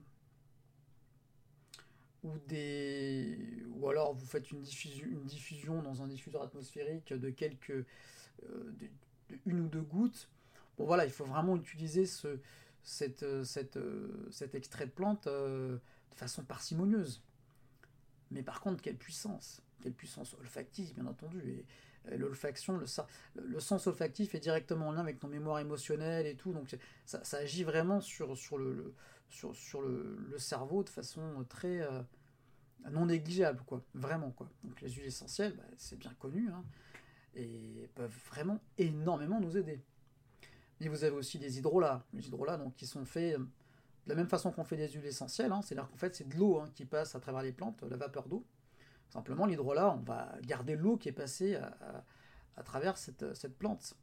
ou 2.25 2.37
des 2.49 3.65
ou 3.71 3.89
alors 3.89 4.13
vous 4.15 4.27
faites 4.27 4.51
une 4.51 4.61
diffusion, 4.61 5.81
dans 5.81 6.03
un 6.03 6.09
diffuseur 6.09 6.43
atmosphérique 6.43 7.13
de 7.13 7.31
quelques 7.31 7.71
euh, 7.71 8.73
une 9.47 9.61
ou 9.61 9.69
deux 9.69 9.81
gouttes. 9.81 10.29
Bon 10.77 10.85
voilà, 10.85 11.07
il 11.07 11.13
faut 11.13 11.25
vraiment 11.25 11.57
utiliser 11.57 12.05
ce 12.05 12.41
cette, 12.83 13.25
cet 13.45 14.55
extrait 14.55 14.87
de 14.87 14.91
plante 14.91 15.27
euh, 15.29 15.79
de 16.11 16.15
façon 16.17 16.43
parcimonieuse. 16.43 17.23
Mais 18.31 18.43
par 18.43 18.61
contre, 18.61 18.83
quelle 18.83 18.97
puissance 18.97 19.63
Quelle 19.83 19.93
puissance 19.93 20.35
olfactive, 20.35 20.95
bien 20.95 21.07
entendu. 21.07 21.65
L'olfaction, 22.17 22.79
le, 23.35 23.61
sens 23.61 23.87
olfactif 23.87 24.35
est 24.35 24.41
directement 24.41 24.89
en 24.89 24.93
lien 24.93 25.01
avec 25.01 25.23
nos 25.23 25.29
mémoires 25.29 25.59
émotionnelles 25.59 26.27
et 26.27 26.37
tout. 26.37 26.53
Donc 26.53 26.77
ça, 27.05 27.23
ça 27.25 27.39
agit 27.39 27.65
vraiment 27.65 28.01
sur, 28.01 28.35
le, 28.59 28.95
cerveau 30.39 30.83
de 30.83 30.89
façon 30.89 31.45
très 31.49 31.81
euh, 31.81 32.03
non 32.91 33.07
négligeable, 33.07 33.63
quoi. 33.67 33.83
Vraiment, 33.95 34.31
quoi. 34.31 34.49
Donc 34.65 34.81
les 34.81 34.91
huiles 34.91 35.07
essentielles, 35.07 35.55
bah, 35.57 35.65
c'est 35.77 35.99
bien 35.99 36.15
connu, 36.19 36.49
hein, 36.51 36.65
et 37.35 37.91
peuvent 37.95 38.19
vraiment 38.31 38.61
énormément 38.79 39.41
nous 39.41 39.57
aider. 39.57 39.83
Et 40.81 40.89
vous 40.89 41.05
avez 41.05 41.17
aussi 41.17 41.39
des 41.39 41.59
hydrolats. 41.59 42.05
Les 42.13 42.27
hydrolats, 42.29 42.57
donc, 42.57 42.77
qui 42.77 42.87
sont 42.87 43.05
faits 43.05 43.37
de 43.37 43.47
la 44.07 44.15
même 44.15 44.29
façon 44.29 44.51
qu'on 44.51 44.65
fait 44.65 44.77
des 44.77 44.89
huiles 44.89 45.07
essentielles, 45.07 45.53
hein, 45.53 45.61
c'est-à-dire 45.63 45.91
qu'en 45.91 45.97
fait 45.97 46.15
c'est 46.15 46.27
de 46.27 46.37
l'eau 46.37 46.61
hein, 46.61 46.71
qui 46.75 46.87
passe 46.87 47.15
à 47.15 47.21
travers 47.21 47.43
les 47.43 47.53
plantes, 47.53 47.83
la 47.83 47.97
vapeur 47.97 48.27
d'eau. 48.27 48.43
Simplement 49.09 49.47
l'hydrolat, 49.47 49.95
on 49.95 50.03
va 50.03 50.35
garder 50.43 50.77
l'eau 50.77 50.97
qui 50.97 51.09
est 51.09 51.13
passée 51.13 51.57
à, 51.57 52.63
travers 52.63 52.99
cette, 52.99 53.35
cette, 53.35 53.57
plante. 53.57 53.95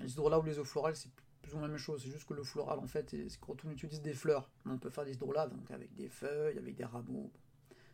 Les 0.00 0.12
hydrolats 0.12 0.40
ou 0.40 0.42
les 0.42 0.58
eaux 0.58 0.64
florales, 0.64 0.96
c'est 0.96 1.10
plus 1.42 1.52
ou 1.52 1.58
moins 1.58 1.66
la 1.66 1.72
même 1.72 1.78
chose, 1.78 2.02
c'est 2.02 2.10
juste 2.10 2.26
que 2.26 2.34
le 2.34 2.42
floral 2.42 2.78
en 2.78 2.86
fait, 2.86 3.10
c'est 3.10 3.40
quand 3.40 3.64
on 3.64 3.70
utilise 3.70 4.02
des 4.02 4.14
fleurs. 4.14 4.50
On 4.66 4.78
peut 4.78 4.90
faire 4.90 5.04
des 5.04 5.12
hydrolats 5.12 5.46
donc 5.46 5.70
avec 5.70 5.94
des 5.94 6.08
feuilles, 6.08 6.58
avec 6.58 6.74
des 6.74 6.84
rameaux, 6.84 7.30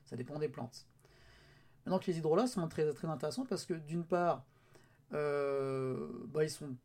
ça 0.04 0.16
dépend 0.16 0.38
des 0.38 0.48
plantes. 0.48 0.86
Maintenant 1.84 1.98
que 1.98 2.10
les 2.10 2.18
hydrolats 2.18 2.46
sont 2.46 2.66
très, 2.68 2.92
très 2.92 3.08
intéressants 3.08 3.44
parce 3.44 3.64
que 3.64 3.74
d'une 3.74 4.04
part, 4.04 4.44
euh, 5.12 6.08
bah, 6.28 6.42
ils 6.42 6.50
sont 6.50 6.76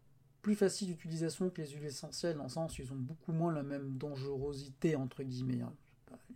plus 0.42 0.56
facile 0.56 0.88
d'utilisation 0.88 1.50
que 1.50 1.62
les 1.62 1.70
huiles 1.70 1.86
essentielles, 1.86 2.38
dans 2.38 2.44
le 2.44 2.50
sens 2.50 2.78
où 2.78 2.82
ils 2.82 2.92
ont 2.92 2.98
beaucoup 2.98 3.32
moins 3.32 3.52
la 3.52 3.64
même 3.64 3.98
dangerosité, 3.98 4.96
entre 4.96 5.24
guillemets. 5.24 5.62
Hein. 5.62 5.74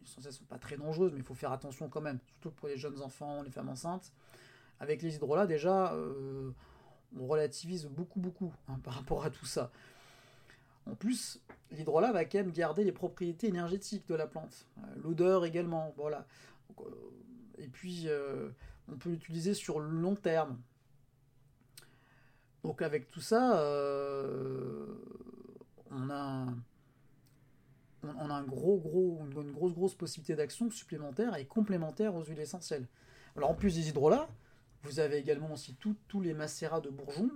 Les 0.01 0.25
ne 0.25 0.31
sont 0.31 0.45
pas 0.45 0.57
très 0.57 0.77
dangereuses, 0.77 1.11
mais 1.13 1.19
il 1.19 1.25
faut 1.25 1.33
faire 1.33 1.51
attention 1.51 1.89
quand 1.89 2.01
même, 2.01 2.19
surtout 2.25 2.51
pour 2.51 2.67
les 2.67 2.77
jeunes 2.77 3.01
enfants, 3.01 3.41
les 3.41 3.51
femmes 3.51 3.69
enceintes. 3.69 4.11
Avec 4.79 5.01
les 5.01 5.15
hydrolats, 5.15 5.47
déjà, 5.47 5.93
euh, 5.93 6.51
on 7.17 7.27
relativise 7.27 7.85
beaucoup, 7.85 8.19
beaucoup 8.19 8.53
hein, 8.67 8.79
par 8.83 8.93
rapport 8.95 9.23
à 9.23 9.29
tout 9.29 9.45
ça. 9.45 9.71
En 10.85 10.95
plus, 10.95 11.39
l'hydrolat 11.71 12.11
va 12.11 12.25
quand 12.25 12.39
même 12.39 12.51
garder 12.51 12.83
les 12.83 12.91
propriétés 12.91 13.47
énergétiques 13.47 14.07
de 14.07 14.15
la 14.15 14.27
plante. 14.27 14.67
Euh, 14.77 14.81
l'odeur 15.03 15.45
également, 15.45 15.93
voilà. 15.97 16.27
Euh, 16.79 16.83
et 17.57 17.67
puis, 17.67 18.07
on 18.91 18.97
peut 18.97 19.09
l'utiliser 19.09 19.53
sur 19.53 19.79
le 19.79 19.89
long 19.89 20.15
terme. 20.15 20.59
Donc 22.63 22.81
avec 22.81 23.07
tout 23.07 23.21
ça, 23.21 23.61
on 25.91 26.09
a 26.09 26.47
on 28.19 28.29
a 28.29 28.33
un 28.33 28.43
gros, 28.43 28.77
gros, 28.77 29.19
une 29.21 29.51
grosse, 29.51 29.73
grosse 29.73 29.95
possibilité 29.95 30.35
d'action 30.35 30.69
supplémentaire 30.69 31.35
et 31.35 31.45
complémentaire 31.45 32.15
aux 32.15 32.23
huiles 32.23 32.39
essentielles. 32.39 32.87
Alors 33.35 33.49
en 33.49 33.55
plus 33.55 33.75
des 33.75 33.89
hydrolats, 33.89 34.29
vous 34.83 34.99
avez 34.99 35.17
également 35.17 35.53
aussi 35.53 35.75
tous 35.75 36.21
les 36.21 36.33
macérats 36.33 36.81
de 36.81 36.89
bourgeons 36.89 37.31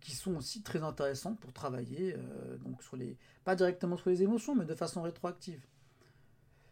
qui 0.00 0.12
sont 0.12 0.34
aussi 0.36 0.62
très 0.62 0.82
intéressants 0.82 1.34
pour 1.34 1.52
travailler, 1.52 2.14
euh, 2.16 2.56
donc 2.58 2.82
sur 2.82 2.96
les, 2.96 3.16
pas 3.44 3.56
directement 3.56 3.96
sur 3.96 4.10
les 4.10 4.22
émotions, 4.22 4.54
mais 4.54 4.64
de 4.64 4.74
façon 4.74 5.02
rétroactive. 5.02 5.64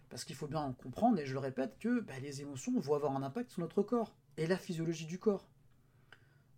Parce 0.09 0.25
qu'il 0.25 0.37
faut 0.37 0.47
bien 0.47 0.75
comprendre, 0.83 1.19
et 1.19 1.27
je 1.27 1.33
le 1.33 1.41
répète, 1.41 1.79
que 1.79 2.01
bah, 2.01 2.19
les 2.21 2.41
émotions 2.41 2.79
vont 2.79 2.95
avoir 2.95 3.15
un 3.17 3.23
impact 3.23 3.51
sur 3.51 3.61
notre 3.61 3.83
corps 3.83 4.15
et 4.37 4.47
la 4.47 4.57
physiologie 4.57 5.07
du 5.07 5.19
corps. 5.19 5.49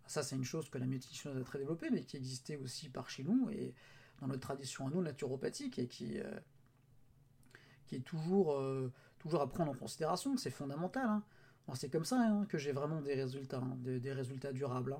Ça, 0.06 0.22
c'est 0.22 0.36
une 0.36 0.44
chose 0.44 0.68
que 0.70 0.78
la 0.78 0.86
médecine 0.86 1.32
a 1.36 1.44
très 1.44 1.58
développée, 1.58 1.90
mais 1.90 2.02
qui 2.02 2.16
existait 2.16 2.56
aussi 2.56 2.88
par 2.88 3.10
chez 3.10 3.24
nous 3.24 3.50
et 3.50 3.74
dans 4.20 4.26
notre 4.26 4.40
tradition 4.40 4.86
à 4.86 4.90
nous 4.90 5.02
naturopathique 5.02 5.78
et 5.78 5.86
qui, 5.86 6.18
euh, 6.20 6.40
est 7.92 8.04
toujours, 8.04 8.52
euh, 8.52 8.92
toujours 9.18 9.40
à 9.40 9.48
prendre 9.48 9.70
en 9.70 9.74
considération. 9.74 10.36
C'est 10.36 10.50
fondamental. 10.50 11.06
Hein. 11.06 11.22
c'est 11.74 11.90
comme 11.90 12.04
ça 12.04 12.20
hein, 12.20 12.46
que 12.46 12.58
j'ai 12.58 12.72
vraiment 12.72 13.00
des 13.00 13.14
résultats, 13.14 13.58
hein, 13.58 13.76
des, 13.80 14.12
résultats 14.12 14.52
durables. 14.52 14.96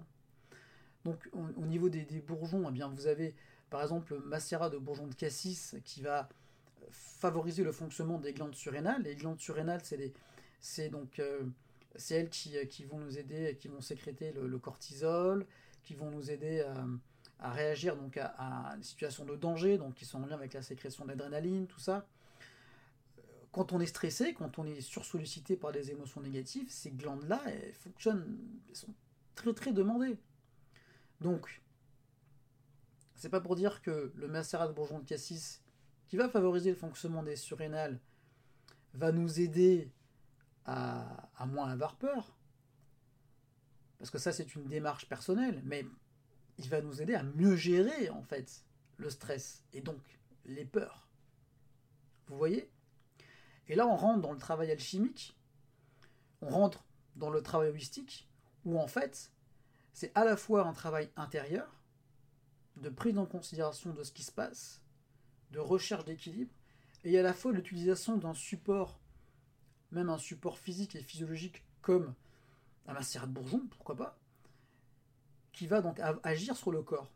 Donc, 1.05 1.29
au, 1.33 1.67
niveau 1.67 1.89
des, 1.89 2.05
bourgeons, 2.27 2.67
eh 2.69 2.73
bien, 2.73 2.89
vous 2.89 3.07
avez 3.07 3.35
par 3.71 3.83
exemple 3.83 4.15
le 4.15 4.69
de 4.71 4.79
bourgeons 4.79 5.07
de 5.07 5.15
cassis 5.15 5.77
qui 5.85 6.01
va 6.03 6.29
favoriser 6.91 7.63
le 7.63 7.73
fonctionnement 7.73 8.19
des 8.19 8.33
glandes 8.33 8.55
surrénales. 8.55 9.03
Les 9.03 9.17
glandes 9.17 9.41
surrénales, 9.41 9.83
c'est 10.61 10.89
donc. 10.89 11.19
Euh, 11.19 11.45
c'est 11.97 12.15
elles 12.15 12.29
qui, 12.29 12.55
qui, 12.69 12.85
vont 12.85 12.99
nous 12.99 13.19
aider, 13.19 13.57
qui 13.59 13.67
vont 13.67 13.81
sécréter 13.81 14.33
le, 14.33 14.59
cortisol, 14.59 15.47
qui 15.83 15.95
vont 15.95 16.11
nous 16.11 16.31
aider 16.31 16.61
à, 16.61 16.87
réagir 17.41 17.97
donc 17.97 18.17
à, 18.17 18.35
à, 18.39 18.77
des 18.77 18.83
situations 18.83 19.25
de 19.25 19.37
danger, 19.37 19.79
donc 19.79 19.95
qui 19.95 20.05
sont 20.05 20.23
en 20.23 20.27
lien 20.27 20.35
avec 20.35 20.53
la 20.55 20.63
sécrétion 20.63 21.05
d'adrénaline, 21.05 21.67
tout 21.67 21.81
ça. 21.81 22.07
Quand 23.53 23.73
on 23.73 23.81
est 23.81 23.87
stressé, 23.87 24.35
quand 24.35 24.59
on 24.59 24.67
est 24.67 24.81
sursollicité 24.81 25.57
par 25.57 25.73
des 25.73 25.91
émotions 25.91 26.21
négatives, 26.21 26.71
ces 26.71 26.91
glandes-là, 26.91 27.41
elles 27.47 27.73
fonctionnent, 27.75 28.39
très 29.35 29.53
très 29.55 29.73
demandées. 29.73 30.19
Donc, 31.21 31.63
c'est 33.15 33.31
pas 33.31 33.41
pour 33.41 33.57
dire 33.57 33.83
que 33.83 34.13
le 34.15 34.29
macérat 34.29 34.69
de 34.69 34.73
bourgeon 34.73 35.01
de 35.01 35.05
cassis, 35.05 35.63
qui 36.09 36.17
va 36.17 36.29
favoriser 36.29 36.71
le 36.71 36.77
fonctionnement 36.77 37.23
des 37.23 37.37
surrénales, 37.37 38.01
va 38.95 39.13
nous 39.13 39.41
aider 39.41 39.91
à, 40.65 41.47
moins 41.47 41.69
avoir 41.69 41.97
peur. 41.97 42.37
Parce 43.99 44.11
que 44.11 44.19
ça, 44.19 44.33
c'est 44.33 44.55
une 44.55 44.67
démarche 44.67 45.09
personnelle, 45.09 45.61
mais 45.65 45.85
il 46.59 46.69
va 46.69 46.81
nous 46.81 47.01
aider 47.01 47.15
à 47.15 47.23
mieux 47.23 47.57
gérer, 47.57 48.11
en 48.11 48.23
fait, 48.23 48.65
le 48.97 49.11
stress 49.11 49.63
et 49.73 49.81
donc 49.81 50.01
les 50.45 50.65
peurs. 50.65 51.09
Vous 52.27 52.37
voyez? 52.37 52.71
Et 53.69 53.75
là, 53.75 53.87
on 53.87 53.97
rentre 53.97 54.21
dans 54.21 54.33
le 54.33 54.39
travail 54.39 54.71
alchimique, 54.71 55.37
on 56.41 56.49
rentre 56.49 56.85
dans 57.17 57.31
le 57.31 57.43
travail 57.43 57.71
holistique, 57.71 58.29
où 58.65 58.79
en 58.79 58.87
fait, 58.87 59.31
c'est 59.93 60.13
à 60.15 60.25
la 60.25 60.37
fois 60.37 60.67
un 60.67 60.73
travail 60.73 61.11
intérieur, 61.17 61.75
de 62.77 62.89
prise 62.89 63.19
en 63.19 63.27
considération 63.27 63.93
de 63.93 64.05
ce 64.05 64.13
qui 64.13 64.23
se 64.23 64.31
passe, 64.31 64.83
de 65.51 65.59
recherche 65.59 66.05
d'équilibre, 66.05 66.53
et 67.05 67.19
à 67.19 67.23
la 67.23 67.35
fois 67.35 67.53
l'utilisation 67.53 68.17
d'un 68.17 68.35
support 68.35 69.01
même 69.91 70.11
un 70.11 70.19
support 70.19 70.59
physique 70.59 70.97
et 70.97 71.03
physiologique 71.03 71.65
comme 71.81 72.15
un 72.87 72.93
macérat 72.93 73.27
de 73.27 73.33
bourgeon, 73.33 73.67
pourquoi 73.71 73.97
pas, 73.97 74.19
qui 75.53 75.67
va 75.67 75.81
donc 75.81 76.01
agir 76.23 76.57
sur 76.57 76.71
le 76.71 76.83
corps. 76.83 77.13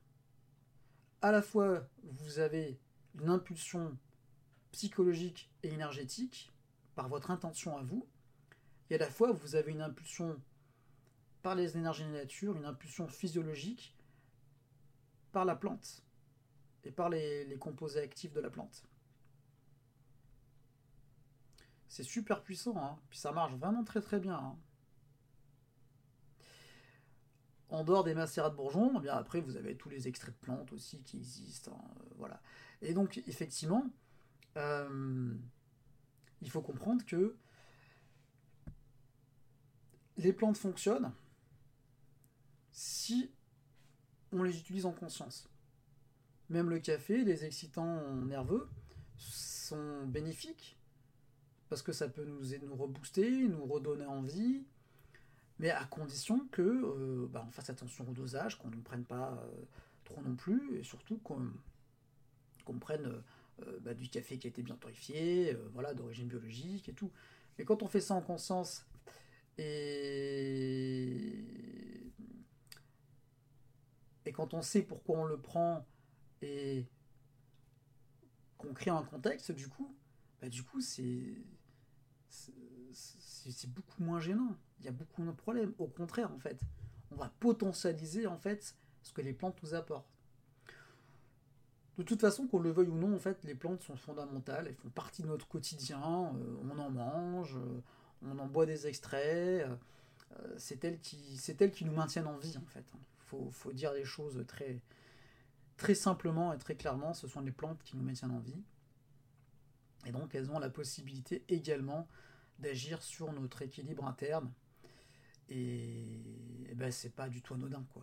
À 1.20 1.32
la 1.32 1.42
fois, 1.42 1.86
vous 2.02 2.38
avez 2.38 2.78
une 3.14 3.28
impulsion 3.28 3.96
psychologique 4.72 5.50
et 5.62 5.68
énergétique 5.68 6.52
par 6.94 7.08
votre 7.08 7.30
intention 7.30 7.76
à 7.76 7.82
vous, 7.82 8.06
et 8.90 8.96
à 8.96 8.98
la 8.98 9.08
fois, 9.08 9.32
vous 9.32 9.54
avez 9.54 9.72
une 9.72 9.80
impulsion 9.80 10.40
par 11.42 11.54
les 11.54 11.76
énergies 11.76 12.04
de 12.04 12.12
la 12.12 12.20
nature, 12.20 12.56
une 12.56 12.64
impulsion 12.64 13.08
physiologique 13.08 13.96
par 15.32 15.44
la 15.44 15.56
plante 15.56 16.02
et 16.84 16.90
par 16.90 17.08
les, 17.08 17.56
composés 17.58 18.00
actifs 18.00 18.32
de 18.32 18.40
la 18.40 18.50
plante. 18.50 18.82
C'est 21.88 22.02
super 22.04 22.42
puissant, 22.42 22.76
hein. 22.76 22.98
puis 23.10 23.18
ça 23.18 23.32
marche 23.32 23.54
vraiment 23.54 23.84
très 23.84 24.00
très 24.00 24.18
bien. 24.18 24.36
Hein. 24.36 24.56
En 27.72 27.84
dehors 27.84 28.04
des 28.04 28.14
macérats 28.14 28.50
de 28.50 28.54
bourgeons, 28.54 28.92
eh 28.98 29.00
bien 29.00 29.14
après 29.14 29.40
vous 29.40 29.56
avez 29.56 29.76
tous 29.76 29.88
les 29.88 30.06
extraits 30.06 30.34
de 30.34 30.40
plantes 30.40 30.72
aussi 30.72 31.02
qui 31.02 31.16
existent. 31.16 31.72
Hein, 31.72 31.94
euh, 32.00 32.14
voilà. 32.18 32.40
Et 32.82 32.92
donc 32.92 33.22
effectivement, 33.26 33.86
euh, 34.58 35.34
il 36.42 36.50
faut 36.50 36.60
comprendre 36.60 37.02
que 37.06 37.34
les 40.18 40.34
plantes 40.34 40.58
fonctionnent 40.58 41.12
si 42.72 43.30
on 44.32 44.42
les 44.42 44.58
utilise 44.58 44.84
en 44.84 44.92
conscience. 44.92 45.48
Même 46.50 46.68
le 46.68 46.78
café, 46.78 47.24
les 47.24 47.46
excitants 47.46 48.14
nerveux 48.16 48.68
sont 49.16 50.06
bénéfiques 50.06 50.76
parce 51.70 51.80
que 51.80 51.92
ça 51.92 52.06
peut 52.06 52.26
nous, 52.26 52.44
nous 52.66 52.76
rebooster, 52.76 53.48
nous 53.48 53.64
redonner 53.64 54.04
envie, 54.04 54.66
mais 55.62 55.70
à 55.70 55.84
condition 55.84 56.46
que 56.50 56.60
euh, 56.60 57.28
bah, 57.30 57.44
on 57.46 57.52
fasse 57.52 57.70
attention 57.70 58.06
au 58.08 58.12
dosage, 58.12 58.58
qu'on 58.58 58.68
ne 58.68 58.80
prenne 58.82 59.04
pas 59.04 59.38
euh, 59.40 59.64
trop 60.02 60.20
non 60.20 60.34
plus, 60.34 60.76
et 60.76 60.82
surtout 60.82 61.18
qu'on 61.18 61.52
prenne 62.80 63.22
euh, 63.62 63.78
bah, 63.80 63.94
du 63.94 64.08
café 64.08 64.38
qui 64.38 64.48
a 64.48 64.50
été 64.50 64.64
bien 64.64 64.74
torréfié, 64.74 65.56
voilà, 65.72 65.94
d'origine 65.94 66.26
biologique 66.26 66.88
et 66.88 66.92
tout. 66.92 67.12
Mais 67.56 67.64
quand 67.64 67.84
on 67.84 67.86
fait 67.86 68.00
ça 68.00 68.14
en 68.14 68.22
conscience 68.22 68.84
et 69.58 71.44
quand 74.34 74.54
on 74.54 74.62
sait 74.62 74.82
pourquoi 74.82 75.18
on 75.18 75.24
le 75.24 75.36
prend 75.36 75.86
et 76.40 76.86
qu'on 78.58 78.72
crée 78.72 78.90
un 78.90 79.04
contexte, 79.04 79.52
du 79.52 79.68
coup, 79.68 79.94
bah, 80.40 80.48
du 80.48 80.64
coup, 80.64 80.80
c'est 80.80 81.36
beaucoup 83.68 84.02
moins 84.02 84.18
gênant. 84.18 84.56
Il 84.82 84.86
y 84.86 84.88
a 84.88 84.92
beaucoup 84.92 85.24
de 85.24 85.30
problèmes. 85.30 85.72
Au 85.78 85.86
contraire, 85.86 86.32
en 86.32 86.38
fait, 86.38 86.60
on 87.12 87.16
va 87.16 87.32
potentialiser 87.38 88.26
en 88.26 88.36
fait 88.36 88.74
ce 89.02 89.12
que 89.12 89.20
les 89.20 89.32
plantes 89.32 89.62
nous 89.62 89.74
apportent. 89.74 90.08
De 91.98 92.02
toute 92.02 92.20
façon, 92.20 92.48
qu'on 92.48 92.58
le 92.58 92.70
veuille 92.70 92.88
ou 92.88 92.96
non, 92.96 93.14
en 93.14 93.18
fait, 93.18 93.44
les 93.44 93.54
plantes 93.54 93.82
sont 93.82 93.96
fondamentales. 93.96 94.66
Elles 94.66 94.74
font 94.74 94.88
partie 94.88 95.22
de 95.22 95.28
notre 95.28 95.46
quotidien. 95.46 96.00
Euh, 96.34 96.56
on 96.68 96.78
en 96.78 96.90
mange, 96.90 97.54
euh, 97.56 97.80
on 98.22 98.38
en 98.40 98.46
boit 98.48 98.66
des 98.66 98.88
extraits. 98.88 99.68
Euh, 99.68 99.76
c'est 100.56 100.82
elles 100.84 100.98
qui, 100.98 101.40
elles 101.60 101.70
qui 101.70 101.84
nous 101.84 101.92
maintiennent 101.92 102.26
en 102.26 102.38
vie, 102.38 102.56
en 102.56 102.66
fait. 102.66 102.84
Faut, 103.26 103.50
faut 103.52 103.72
dire 103.72 103.92
les 103.92 104.04
choses 104.04 104.42
très, 104.48 104.80
très 105.76 105.94
simplement 105.94 106.52
et 106.52 106.58
très 106.58 106.74
clairement. 106.74 107.14
Ce 107.14 107.28
sont 107.28 107.40
les 107.40 107.52
plantes 107.52 107.82
qui 107.84 107.96
nous 107.96 108.02
maintiennent 108.02 108.32
en 108.32 108.40
vie. 108.40 108.62
Et 110.06 110.10
donc, 110.10 110.34
elles 110.34 110.50
ont 110.50 110.58
la 110.58 110.70
possibilité 110.70 111.44
également 111.48 112.08
d'agir 112.58 113.02
sur 113.02 113.32
notre 113.32 113.62
équilibre 113.62 114.06
interne. 114.06 114.50
Et, 115.54 116.74
ben, 116.74 116.90
c'est 116.90 117.14
pas 117.14 117.28
du 117.28 117.42
tout 117.42 117.54
anodin, 117.54 117.84
quoi. 117.92 118.02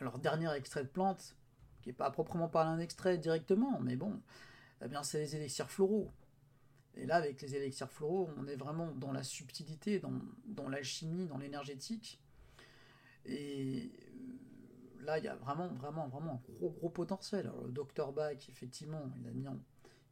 Alors, 0.00 0.18
dernier 0.18 0.52
extrait 0.54 0.82
de 0.84 0.88
plante, 0.88 1.34
qui 1.82 1.88
n'est 1.88 1.94
pas 1.94 2.10
proprement 2.10 2.48
parler 2.48 2.70
un 2.70 2.78
extrait 2.78 3.18
directement, 3.18 3.80
mais 3.80 3.96
bon, 3.96 4.20
eh 4.84 4.86
c'est 5.02 5.18
les 5.18 5.36
élixirs 5.36 5.70
floraux. 5.70 6.12
Et 6.94 7.06
là, 7.06 7.16
avec 7.16 7.40
les 7.40 7.54
élixirs 7.54 7.90
floraux, 7.90 8.28
on 8.36 8.46
est 8.46 8.56
vraiment 8.56 8.92
dans 8.92 9.12
la 9.12 9.22
subtilité, 9.22 9.98
dans, 9.98 10.12
dans 10.46 10.68
l'alchimie, 10.68 11.26
dans 11.26 11.38
l'énergétique. 11.38 12.20
Et 13.24 13.90
euh, 15.00 15.04
là, 15.04 15.18
il 15.18 15.24
y 15.24 15.28
a 15.28 15.36
vraiment, 15.36 15.68
vraiment, 15.68 16.08
vraiment 16.08 16.34
un 16.34 16.52
gros, 16.52 16.70
gros 16.70 16.90
potentiel. 16.90 17.46
Alors, 17.46 17.64
le 17.64 17.72
docteur 17.72 18.12
Bach, 18.12 18.48
effectivement, 18.48 19.10
il 19.20 19.28
a 19.28 19.32
mis 19.32 19.48
en, 19.48 19.58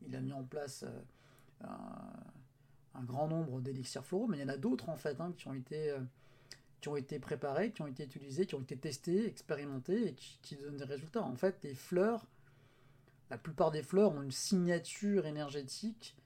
il 0.07 0.17
a 0.17 0.21
mis 0.21 0.33
en 0.33 0.45
place 0.45 0.85
euh, 0.85 1.67
grand 3.03 3.29
nombre 3.29 3.61
d'élixirs 3.61 4.05
floraux, 4.05 4.27
mais 4.27 4.39
il 4.39 4.41
y 4.41 4.45
en 4.45 4.49
a 4.49 4.57
d'autres 4.57 4.89
en 4.89 4.97
fait 4.97 5.21
hein, 5.21 5.33
qui 5.37 5.49
ont 5.49 5.55
été 5.55 5.91
euh, 5.91 6.01
qui 6.81 6.89
ont 6.89 6.97
été 6.97 7.19
préparés, 7.19 7.73
qui 7.73 7.83
ont 7.83 7.87
été 7.87 8.05
utilisés, 8.05 8.47
qui 8.47 8.55
ont 8.55 8.61
été 8.61 8.77
testés, 8.77 9.27
expérimentés 9.27 10.09
et 10.09 10.15
qui, 10.15 10.57
donnent 10.57 10.77
des 10.77 10.85
résultats. 10.85 11.23
En 11.23 11.35
fait, 11.35 11.59
les 11.63 11.75
fleurs, 11.75 12.27
la 13.31 13.39
plupart 13.39 13.71
des 13.71 13.83
fleurs 13.83 14.13
ont 14.13 14.23
une 14.23 14.31
signature 14.31 15.27
énergétique 15.27 16.17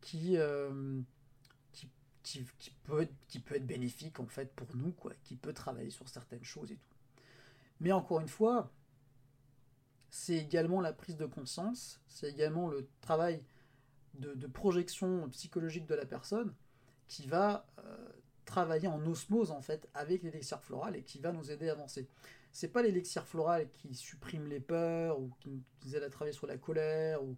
qui, 0.00 0.36
euh, 0.36 1.00
qui, 2.22 2.46
peut 2.84 3.02
être, 3.02 3.14
qui 3.28 3.38
peut 3.38 3.54
être 3.54 3.66
bénéfique 3.66 4.18
en 4.20 4.26
fait 4.26 4.52
pour 4.54 4.74
nous, 4.74 4.92
quoi, 4.92 5.12
qui 5.22 5.36
peut 5.36 5.52
travailler 5.52 5.90
sur 5.90 6.08
certaines 6.08 6.44
choses 6.44 6.72
et 6.72 6.76
tout. 6.76 6.96
Mais 7.80 7.92
encore 7.92 8.20
une 8.20 8.28
fois, 8.28 8.70
c'est 10.10 10.36
également 10.36 10.80
la 10.80 10.92
prise 10.92 11.16
de 11.16 11.26
conscience, 11.26 12.00
c'est 12.08 12.30
également 12.30 12.68
le 12.68 12.88
travail 13.00 13.42
de, 14.14 14.46
projection 14.46 15.28
psychologique 15.30 15.86
de 15.86 15.94
la 15.94 16.06
personne 16.06 16.54
qui 17.08 17.26
va 17.26 17.66
euh, 17.78 18.08
travailler 18.44 18.88
en 18.88 19.04
osmose 19.06 19.50
en 19.50 19.60
fait 19.60 19.88
avec 19.94 20.22
l'élixir 20.22 20.60
floral 20.60 20.96
et 20.96 21.02
qui 21.02 21.18
va 21.18 21.32
nous 21.32 21.50
aider 21.50 21.68
à 21.68 21.72
avancer. 21.72 22.08
C'est 22.52 22.68
pas 22.68 22.82
l'élixir 22.82 23.26
floral 23.26 23.68
qui 23.72 23.94
supprime 23.94 24.46
les 24.46 24.60
peurs 24.60 25.20
ou 25.20 25.30
qui 25.40 25.50
nous 25.50 25.96
aide 25.96 26.02
à 26.02 26.10
travailler 26.10 26.34
sur 26.34 26.46
la 26.46 26.56
colère 26.56 27.22
ou, 27.22 27.36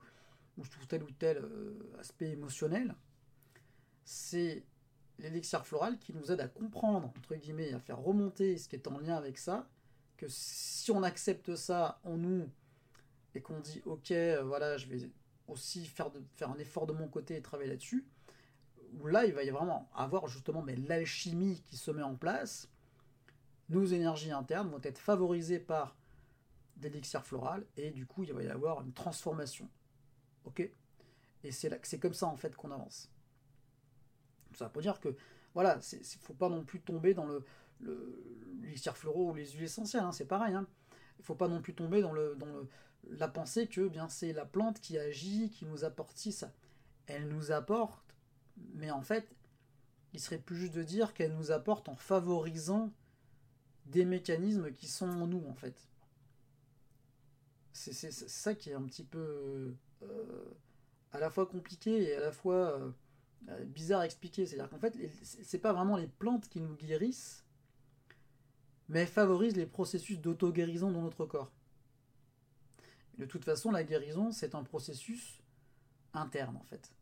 sur 0.64 0.86
tel 0.86 1.02
ou 1.02 1.10
tel 1.10 1.38
euh, 1.38 1.96
aspect 1.98 2.30
émotionnel. 2.30 2.94
C'est 4.04 4.64
l'élixir 5.18 5.66
floral 5.66 5.98
qui 5.98 6.12
nous 6.12 6.30
aide 6.30 6.40
à 6.40 6.48
comprendre, 6.48 7.12
entre 7.16 7.34
guillemets, 7.34 7.72
à 7.72 7.80
faire 7.80 7.98
remonter 7.98 8.58
ce 8.58 8.68
qui 8.68 8.76
est 8.76 8.86
en 8.86 8.98
lien 8.98 9.16
avec 9.16 9.38
ça, 9.38 9.68
que 10.16 10.26
si 10.28 10.90
on 10.90 11.02
accepte 11.02 11.56
ça 11.56 12.00
en 12.04 12.16
nous, 12.16 12.48
et 13.34 13.40
qu'on 13.40 13.60
dit 13.60 13.82
ok, 13.84 14.10
euh, 14.10 14.42
voilà, 14.44 14.76
je 14.76 14.86
vais 14.86 15.10
aussi 15.48 15.86
faire, 15.86 16.10
faire 16.34 16.50
un 16.50 16.58
effort 16.58 16.86
de 16.86 16.92
mon 16.92 17.08
côté 17.08 17.36
et 17.36 17.42
travailler 17.42 17.70
là-dessus, 17.70 18.06
où 19.00 19.06
là, 19.06 19.26
il 19.26 19.32
va 19.32 19.44
y 19.44 19.50
vraiment 19.50 19.88
avoir 19.94 20.26
justement 20.28 20.62
mais 20.62 20.76
l'alchimie 20.76 21.62
qui 21.66 21.76
se 21.76 21.90
met 21.90 22.02
en 22.02 22.16
place, 22.16 22.68
nos 23.68 23.84
énergies 23.84 24.30
internes 24.30 24.68
vont 24.68 24.80
être 24.82 24.98
favorisées 24.98 25.58
par 25.58 25.96
l'élixir 26.82 27.24
floral, 27.24 27.64
et 27.76 27.90
du 27.90 28.06
coup, 28.06 28.22
il 28.22 28.32
va 28.32 28.42
y 28.42 28.48
avoir 28.48 28.82
une 28.82 28.92
transformation. 28.92 29.68
Ok? 30.44 30.60
Et 31.42 31.50
c'est, 31.50 31.80
c'est 31.84 31.98
comme 31.98 32.14
ça, 32.14 32.26
en 32.26 32.36
fait, 32.36 32.54
qu'on 32.54 32.70
avance. 32.70 33.10
Ça 34.54 34.70
veut 34.74 34.82
dire 34.82 35.00
que, 35.00 35.16
voilà, 35.54 35.78
il 35.92 35.98
ne 35.98 36.04
faut 36.22 36.34
pas 36.34 36.48
non 36.48 36.64
plus 36.64 36.80
tomber 36.80 37.14
dans 37.14 37.26
le, 37.26 37.44
l'élixir 38.60 38.96
floraux 38.96 39.30
ou 39.30 39.34
les 39.34 39.46
huiles 39.52 39.64
essentielles, 39.64 40.02
hein, 40.02 40.12
c'est 40.12 40.26
pareil. 40.26 40.54
Hein. 40.54 40.66
Il 41.18 41.22
ne 41.22 41.24
faut 41.24 41.34
pas 41.34 41.48
non 41.48 41.62
plus 41.62 41.74
tomber 41.74 42.02
dans 42.02 42.12
le, 42.12 42.36
la 43.10 43.28
pensée 43.28 43.66
que 43.66 43.88
bien 43.88 44.08
c'est 44.08 44.32
la 44.32 44.44
plante 44.44 44.80
qui 44.80 44.98
agit, 44.98 45.50
qui 45.50 45.64
nous 45.64 45.84
apporte 45.84 46.16
ça. 46.16 46.52
Elle 47.06 47.28
nous 47.28 47.52
apporte, 47.52 48.14
mais 48.74 48.90
en 48.90 49.02
fait, 49.02 49.36
il 50.12 50.20
serait 50.20 50.38
plus 50.38 50.56
juste 50.56 50.74
de 50.74 50.82
dire 50.82 51.14
qu'elle 51.14 51.34
nous 51.34 51.50
apporte 51.50 51.88
en 51.88 51.96
favorisant 51.96 52.92
des 53.86 54.04
mécanismes 54.04 54.72
qui 54.72 54.88
sont 54.88 55.08
en 55.08 55.26
nous, 55.26 55.44
en 55.46 55.54
fait. 55.54 55.88
C'est 57.72 58.10
ça 58.10 58.54
qui 58.54 58.70
est 58.70 58.74
un 58.74 58.82
petit 58.84 59.04
peu 59.04 59.74
euh, 60.02 60.44
à 61.12 61.18
la 61.20 61.28
fois 61.28 61.46
compliqué 61.46 62.04
et 62.04 62.14
à 62.14 62.20
la 62.20 62.32
fois 62.32 62.80
euh, 63.48 63.64
bizarre 63.66 64.00
à 64.00 64.06
expliquer. 64.06 64.46
C'est-à-dire 64.46 64.70
qu'en 64.70 64.78
fait, 64.78 64.96
c'est 65.22 65.58
pas 65.58 65.74
vraiment 65.74 65.96
les 65.96 66.06
plantes 66.06 66.48
qui 66.48 66.60
nous 66.60 66.74
guérissent, 66.74 67.44
mais 68.88 69.00
elles 69.00 69.08
favorisent 69.08 69.56
les 69.56 69.66
processus 69.66 70.18
d'auto-guérison 70.18 70.90
dans 70.90 71.02
notre 71.02 71.26
corps. 71.26 71.52
De 73.18 73.24
toute 73.24 73.44
façon, 73.44 73.70
la 73.70 73.84
guérison, 73.84 74.30
c'est 74.30 74.54
un 74.54 74.62
processus 74.62 75.40
interne, 76.12 76.56
en 76.56 76.64
fait. 76.64 76.92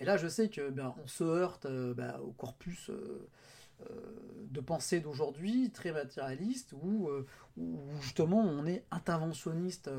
Et 0.00 0.04
là, 0.04 0.16
je 0.16 0.28
sais 0.28 0.48
que 0.48 0.70
ben, 0.70 0.94
on 1.02 1.06
se 1.06 1.24
heurte 1.24 1.66
euh, 1.66 1.94
ben, 1.94 2.18
au 2.20 2.32
corpus 2.32 2.90
euh, 2.90 3.28
euh, 3.82 4.46
de 4.50 4.60
pensée 4.60 5.00
d'aujourd'hui, 5.00 5.70
très 5.70 5.92
matérialiste, 5.92 6.72
où, 6.72 7.08
justement 8.00 8.40
on 8.40 8.66
est 8.66 8.84
interventionniste 8.90 9.90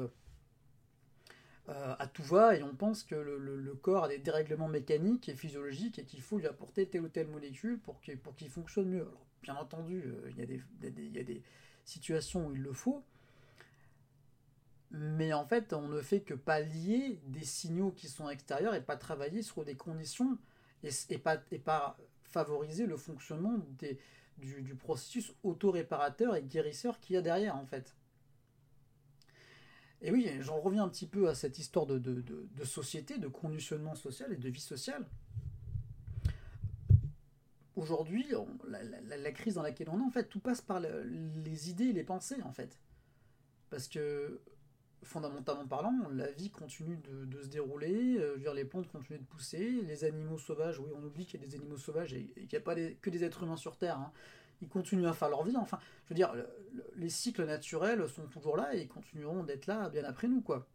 à 1.68 2.08
tout 2.08 2.24
va 2.24 2.56
et 2.56 2.64
on 2.64 2.76
pense 2.76 3.04
que 3.04 3.16
le, 3.16 3.74
corps 3.82 4.04
a 4.04 4.08
des 4.08 4.20
dérèglements 4.20 4.68
mécaniques 4.68 5.30
et 5.30 5.36
physiologiques 5.36 6.00
et 6.00 6.04
qu'il 6.04 6.22
faut 6.22 6.38
lui 6.38 6.48
apporter 6.48 6.88
telle 6.88 7.02
ou 7.02 7.10
telle 7.10 7.28
molécule 7.28 7.80
pour 7.80 8.00
qu'il 8.02 8.50
fonctionne 8.50 8.90
mieux. 8.90 9.02
Alors, 9.02 9.26
bien 9.42 9.56
entendu, 9.56 10.04
il 10.30 11.16
y 11.16 11.20
a 11.20 11.24
des 11.24 11.42
situations 11.86 12.48
où 12.48 12.54
il 12.54 12.62
le 12.62 12.74
faut, 12.74 13.04
mais 14.92 15.34
en 15.34 15.46
fait, 15.46 15.74
on 15.74 15.88
ne 15.88 16.02
fait 16.02 16.22
que 16.22 16.34
pallier 16.34 17.20
des 17.28 17.44
signaux 17.44 17.92
qui 17.92 18.08
sont 18.08 18.30
extérieurs 18.30 18.76
et 18.76 18.82
pas 18.82 18.98
travailler 18.98 19.42
sur 19.42 19.66
des 19.66 19.76
conditions 19.76 20.38
et, 20.84 21.18
pas, 21.18 21.38
et 21.52 21.60
pas 21.60 21.98
favoriser 22.24 22.86
le 22.86 22.98
fonctionnement 22.98 23.58
des, 23.80 24.00
du, 24.38 24.76
processus 24.76 25.34
auto-réparateur 25.44 26.36
et 26.36 26.44
guérisseur 26.44 27.00
qu'il 27.00 27.16
y 27.16 27.18
a 27.18 27.22
derrière, 27.22 27.56
en 27.56 27.66
fait. 27.66 27.96
Et 30.02 30.12
oui, 30.12 30.30
j'en 30.42 30.60
reviens 30.60 30.84
un 30.84 30.90
petit 30.90 31.08
peu 31.08 31.30
à 31.30 31.36
cette 31.36 31.58
histoire 31.58 31.86
de, 31.86 31.98
de, 31.98 32.22
de, 32.22 32.64
société, 32.64 33.18
de 33.18 33.28
conditionnement 33.28 33.96
social 33.96 34.32
et 34.34 34.38
de 34.38 34.50
vie 34.50 34.62
sociale. 34.62 35.08
Aujourd'hui, 37.76 38.26
la, 38.68 39.32
crise 39.32 39.56
dans 39.56 39.64
laquelle 39.64 39.90
on 39.90 40.00
est, 40.00 40.04
en 40.04 40.12
fait, 40.12 40.30
tout 40.30 40.40
passe 40.40 40.62
par 40.62 40.80
les 40.80 41.70
idées 41.70 41.86
et 41.86 41.94
les 41.94 42.04
pensées, 42.04 42.42
en 42.44 42.52
fait. 42.52 42.80
Parce 43.70 43.88
que 43.88 44.42
fondamentalement 45.06 45.68
parlant, 45.68 45.94
la 46.12 46.32
vie 46.32 46.50
continue 46.50 46.98
de, 46.98 47.42
se 47.42 47.48
dérouler, 47.48 48.18
euh, 48.18 48.54
les 48.54 48.66
plantes 48.66 48.92
continuent 48.92 49.20
de 49.20 49.26
pousser, 49.26 49.82
les 49.84 50.04
animaux 50.04 50.38
sauvages, 50.38 50.80
oui, 50.80 50.90
on 50.96 51.04
oublie 51.04 51.26
qu'il 51.26 51.40
y 51.40 51.44
a 51.44 51.48
des 51.48 51.56
animaux 51.56 51.78
sauvages 51.78 52.14
et, 52.14 52.26
qu'il 52.26 52.50
n'y 52.52 52.58
a 52.58 52.62
pas 52.62 52.76
que 52.76 53.10
des 53.10 53.24
êtres 53.24 53.44
humains 53.44 53.56
sur 53.56 53.78
Terre. 53.78 54.00
Hein. 54.00 54.12
Ils 54.62 54.68
continuent 54.68 55.08
à 55.08 55.14
faire 55.14 55.30
leur 55.30 55.44
vie. 55.44 55.56
Enfin, 55.58 55.80
je 56.06 56.10
veux 56.10 56.16
dire, 56.16 56.34
les 56.96 57.10
cycles 57.10 57.46
naturels 57.46 58.08
sont 58.10 58.26
toujours 58.28 58.58
là 58.58 58.74
et 58.74 58.82
ils 58.82 58.88
continueront 58.88 59.44
d'être 59.44 59.68
là 59.68 59.90
bien 59.90 60.04
après 60.06 60.28
nous, 60.28 60.42
quoi. 60.42 60.68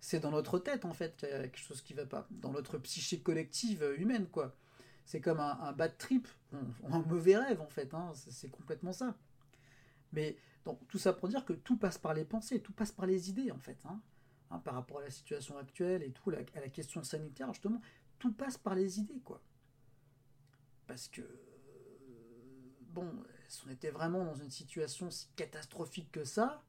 C'est 0.00 0.20
dans 0.20 0.30
notre 0.30 0.58
tête, 0.58 0.84
en 0.84 0.92
fait, 0.92 1.16
qu'il 1.16 1.28
y 1.28 1.32
a 1.32 1.42
quelque 1.42 1.58
chose 1.58 1.82
qui 1.82 1.94
ne 1.94 2.00
va 2.00 2.06
pas. 2.06 2.26
Dans 2.30 2.52
notre 2.52 2.78
psyché 2.78 3.20
collective 3.20 3.84
humaine, 3.98 4.26
quoi. 4.28 4.56
c'est 5.04 5.20
comme 5.20 5.40
un, 5.40 5.72
bad 5.72 5.96
trip, 5.98 6.26
un, 6.88 7.00
mauvais 7.00 7.36
rêve 7.36 7.60
en 7.60 7.68
fait, 7.68 7.92
hein, 7.92 8.12
c'est 8.14 8.50
complètement 8.50 8.92
ça. 8.92 9.14
Mais 10.12 10.36
donc 10.64 10.86
tout 10.88 10.98
ça 10.98 11.12
pour 11.12 11.28
dire 11.28 11.44
que 11.44 11.52
tout 11.52 11.76
passe 11.76 11.98
par 11.98 12.14
les 12.14 12.24
pensées, 12.24 12.60
tout 12.60 12.72
passe 12.72 12.92
par 12.92 13.06
les 13.06 13.30
idées 13.30 13.50
en 13.50 13.58
fait, 13.58 13.78
hein. 13.84 14.00
Hein, 14.50 14.58
par 14.58 14.74
rapport 14.74 14.98
à 14.98 15.02
la 15.02 15.10
situation 15.10 15.56
actuelle 15.56 16.02
et 16.02 16.12
tout, 16.12 16.30
à 16.30 16.60
la 16.60 16.68
question 16.68 17.02
sanitaire 17.02 17.52
justement, 17.52 17.80
tout 18.18 18.32
passe 18.32 18.58
par 18.58 18.74
les 18.74 19.00
idées 19.00 19.20
quoi. 19.20 19.42
Parce 20.86 21.08
que 21.08 21.22
bon, 22.90 23.10
si 23.48 23.62
on 23.66 23.70
était 23.70 23.90
vraiment 23.90 24.24
dans 24.24 24.34
une 24.34 24.50
situation 24.50 25.10
si 25.10 25.28
catastrophique 25.36 26.12
que 26.12 26.24
ça, 26.24 26.62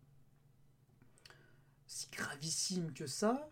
si 1.88 2.10
gravissime 2.10 2.94
que 2.94 3.06
ça, 3.06 3.50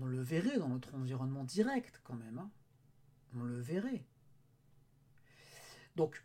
on 0.00 0.04
le 0.04 0.20
verrait 0.20 0.58
dans 0.58 0.68
notre 0.68 0.94
environnement 0.94 1.44
direct 1.44 2.00
quand 2.04 2.14
même. 2.14 2.38
Hein. 2.38 2.50
On 3.34 3.42
le 3.42 3.58
verrait. 3.58 4.04
Donc, 5.96 6.22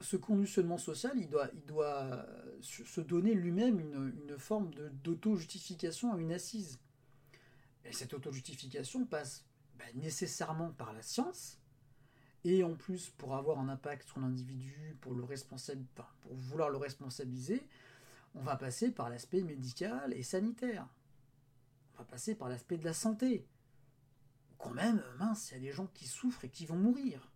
ce 0.00 0.16
conditionnement 0.16 0.78
social, 0.78 1.12
il 1.16 1.28
doit, 1.28 1.48
doit 1.66 2.26
se 2.60 3.00
donner 3.00 3.34
lui-même 3.34 3.80
une, 3.80 4.38
forme 4.38 4.70
d'auto-justification 5.02 6.12
à 6.12 6.18
une 6.18 6.32
assise. 6.32 6.78
Et 7.84 7.92
cette 7.92 8.14
auto-justification 8.14 9.04
passe 9.06 9.44
bah, 9.78 9.84
nécessairement 9.94 10.70
par 10.70 10.92
la 10.92 11.02
science, 11.02 11.58
et 12.44 12.62
en 12.62 12.74
plus 12.74 13.10
pour 13.10 13.34
avoir 13.34 13.58
un 13.58 13.68
impact 13.68 14.06
sur 14.08 14.20
l'individu, 14.20 14.96
pour, 15.00 15.14
pour 15.14 16.34
vouloir 16.34 16.70
le 16.70 16.76
responsabiliser, 16.76 17.66
on 18.34 18.42
va 18.42 18.56
passer 18.56 18.90
par 18.90 19.08
l'aspect 19.08 19.42
médical 19.42 20.12
et 20.14 20.22
sanitaire. 20.22 20.86
On 21.94 21.98
va 21.98 22.04
passer 22.04 22.34
par 22.34 22.48
l'aspect 22.48 22.76
de 22.76 22.84
la 22.84 22.94
santé. 22.94 23.46
Quand 24.58 24.70
même, 24.70 25.02
mince, 25.18 25.50
il 25.50 25.54
y 25.54 25.56
a 25.56 25.60
des 25.60 25.72
gens 25.72 25.86
qui 25.88 26.06
souffrent 26.06 26.44
et 26.44 26.48
qui 26.48 26.66
vont 26.66 26.76
mourir. 26.76 27.30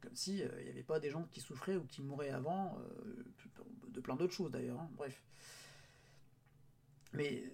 Comme 0.00 0.14
si 0.14 0.42
euh, 0.42 0.62
n'y 0.62 0.70
avait 0.70 0.82
pas 0.82 0.98
des 0.98 1.10
gens 1.10 1.24
qui 1.30 1.40
souffraient 1.40 1.76
ou 1.76 1.84
qui 1.84 2.02
mouraient 2.02 2.30
avant, 2.30 2.78
euh, 2.78 3.24
de 3.88 4.00
plein 4.00 4.16
d'autres 4.16 4.32
choses 4.32 4.50
d'ailleurs, 4.50 4.80
hein, 4.80 4.90
bref. 4.96 5.22
Mais 7.12 7.44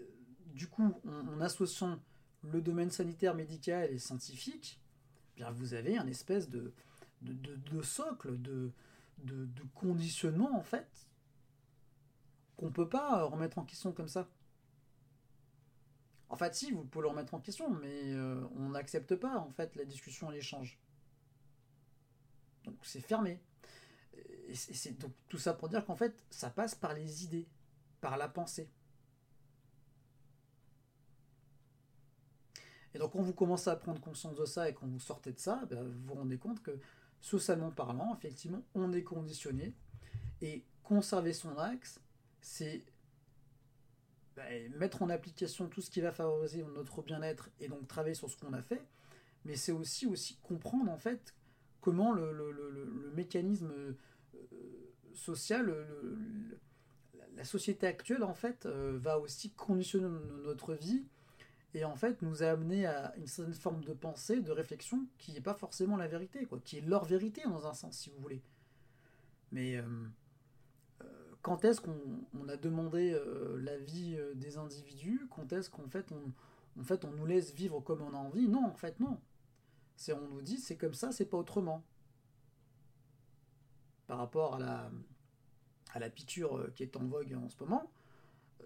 du 0.54 0.68
coup, 0.68 0.94
en, 1.06 1.40
associant 1.40 1.98
le 2.42 2.60
domaine 2.60 2.90
sanitaire, 2.90 3.34
médical 3.34 3.90
et 3.90 3.98
scientifique, 3.98 4.80
eh 5.34 5.36
bien 5.36 5.50
vous 5.50 5.74
avez 5.74 5.98
un 5.98 6.06
espèce 6.06 6.48
de, 6.48 6.72
socle, 7.82 8.40
de, 8.40 8.70
conditionnement 9.74 10.56
en 10.56 10.62
fait, 10.62 11.08
qu'on 12.56 12.66
ne 12.66 12.70
peut 12.70 12.88
pas 12.88 13.24
remettre 13.24 13.58
en 13.58 13.64
question 13.64 13.92
comme 13.92 14.08
ça. 14.08 14.28
En 16.28 16.36
fait, 16.36 16.54
si, 16.54 16.72
vous 16.72 16.84
pouvez 16.84 17.02
le 17.02 17.08
remettre 17.08 17.34
en 17.34 17.40
question, 17.40 17.70
mais 17.70 18.12
euh, 18.12 18.44
on 18.56 18.70
n'accepte 18.70 19.14
pas 19.14 19.38
en 19.38 19.50
fait 19.50 19.76
la 19.76 19.84
discussion 19.84 20.30
et 20.30 20.34
l'échange. 20.34 20.78
Donc 22.66 22.76
c'est 22.82 23.00
fermé. 23.00 23.40
Et 24.48 24.54
c'est 24.54 24.98
donc 24.98 25.12
tout 25.28 25.38
ça 25.38 25.54
pour 25.54 25.68
dire 25.68 25.84
qu'en 25.84 25.96
fait, 25.96 26.24
ça 26.30 26.50
passe 26.50 26.74
par 26.74 26.94
les 26.94 27.24
idées, 27.24 27.48
par 28.00 28.16
la 28.16 28.28
pensée. 28.28 28.70
Et 32.94 32.98
donc 32.98 33.12
quand 33.12 33.22
vous 33.22 33.34
commencez 33.34 33.68
à 33.68 33.76
prendre 33.76 34.00
conscience 34.00 34.36
de 34.36 34.46
ça 34.46 34.68
et 34.68 34.74
quand 34.74 34.86
vous 34.86 35.00
sortez 35.00 35.32
de 35.32 35.38
ça, 35.38 35.64
ben, 35.68 35.82
vous 35.82 36.06
vous 36.06 36.14
rendez 36.14 36.38
compte 36.38 36.62
que 36.62 36.78
socialement 37.20 37.70
parlant, 37.70 38.16
effectivement, 38.16 38.62
on 38.74 38.92
est 38.92 39.02
conditionné. 39.02 39.74
Et 40.40 40.64
conserver 40.82 41.32
son 41.32 41.58
axe, 41.58 42.00
c'est 42.40 42.84
ben, 44.34 44.72
mettre 44.76 45.02
en 45.02 45.10
application 45.10 45.68
tout 45.68 45.80
ce 45.80 45.90
qui 45.90 46.00
va 46.00 46.12
favoriser 46.12 46.62
notre 46.62 47.02
bien-être 47.02 47.50
et 47.58 47.68
donc 47.68 47.86
travailler 47.88 48.14
sur 48.14 48.30
ce 48.30 48.36
qu'on 48.36 48.52
a 48.52 48.62
fait. 48.62 48.82
Mais 49.44 49.56
c'est 49.56 49.72
aussi, 49.72 50.06
aussi 50.06 50.38
comprendre 50.42 50.90
en 50.90 50.98
fait 50.98 51.34
comment 51.86 52.12
le, 52.12 53.12
mécanisme 53.14 53.70
euh, 53.70 53.92
social, 55.14 55.72
la 57.36 57.44
société 57.44 57.86
actuelle 57.86 58.24
en 58.24 58.34
fait 58.34 58.66
euh, 58.66 58.98
va 59.00 59.20
aussi 59.20 59.52
conditionner 59.52 60.08
notre 60.42 60.74
vie 60.74 61.04
et 61.74 61.84
en 61.84 61.94
fait 61.94 62.22
nous 62.22 62.42
a 62.42 62.46
amené 62.46 62.86
à 62.86 63.14
une 63.16 63.28
certaine 63.28 63.54
forme 63.54 63.84
de 63.84 63.92
pensée, 63.92 64.40
de 64.40 64.50
réflexion 64.50 65.06
qui 65.16 65.32
n'est 65.32 65.40
pas 65.40 65.54
forcément 65.54 65.96
la 65.96 66.08
vérité, 66.08 66.48
qui 66.64 66.78
est 66.78 66.80
leur 66.80 67.04
vérité 67.04 67.42
dans 67.44 67.68
un 67.68 67.72
sens 67.72 67.96
si 67.96 68.10
vous 68.10 68.20
voulez. 68.20 68.42
Mais 69.52 69.76
euh, 69.76 69.84
quand 71.40 71.64
est-ce 71.64 71.80
qu'on 71.80 72.48
a 72.48 72.56
demandé 72.56 73.16
la 73.58 73.78
vie 73.78 74.18
des 74.34 74.58
individus? 74.58 75.28
Quand 75.30 75.52
est-ce 75.52 75.70
qu'en 75.70 75.86
fait 75.86 76.10
on, 76.10 76.82
fait 76.82 77.04
on 77.04 77.12
nous 77.12 77.26
laisse 77.26 77.54
vivre 77.54 77.78
comme 77.78 78.02
on 78.02 78.12
a 78.12 78.18
envie? 78.18 78.48
Non, 78.48 78.66
en 78.66 78.74
fait 78.74 78.98
non. 78.98 79.20
C'est 79.96 80.12
on 80.12 80.28
nous 80.28 80.42
dit 80.42 80.58
c'est 80.58 80.76
comme 80.76 80.94
ça, 80.94 81.12
c'est 81.12 81.24
pas 81.24 81.38
autrement. 81.38 81.84
Par 84.06 84.18
rapport 84.18 84.54
à 84.54 84.58
la, 84.60 84.90
à 85.92 85.98
la 85.98 86.06
euh, 86.06 86.70
qui 86.74 86.82
est 86.82 86.96
en 86.96 87.04
vogue 87.06 87.34
en 87.34 87.48
ce 87.48 87.56
moment, 87.58 87.90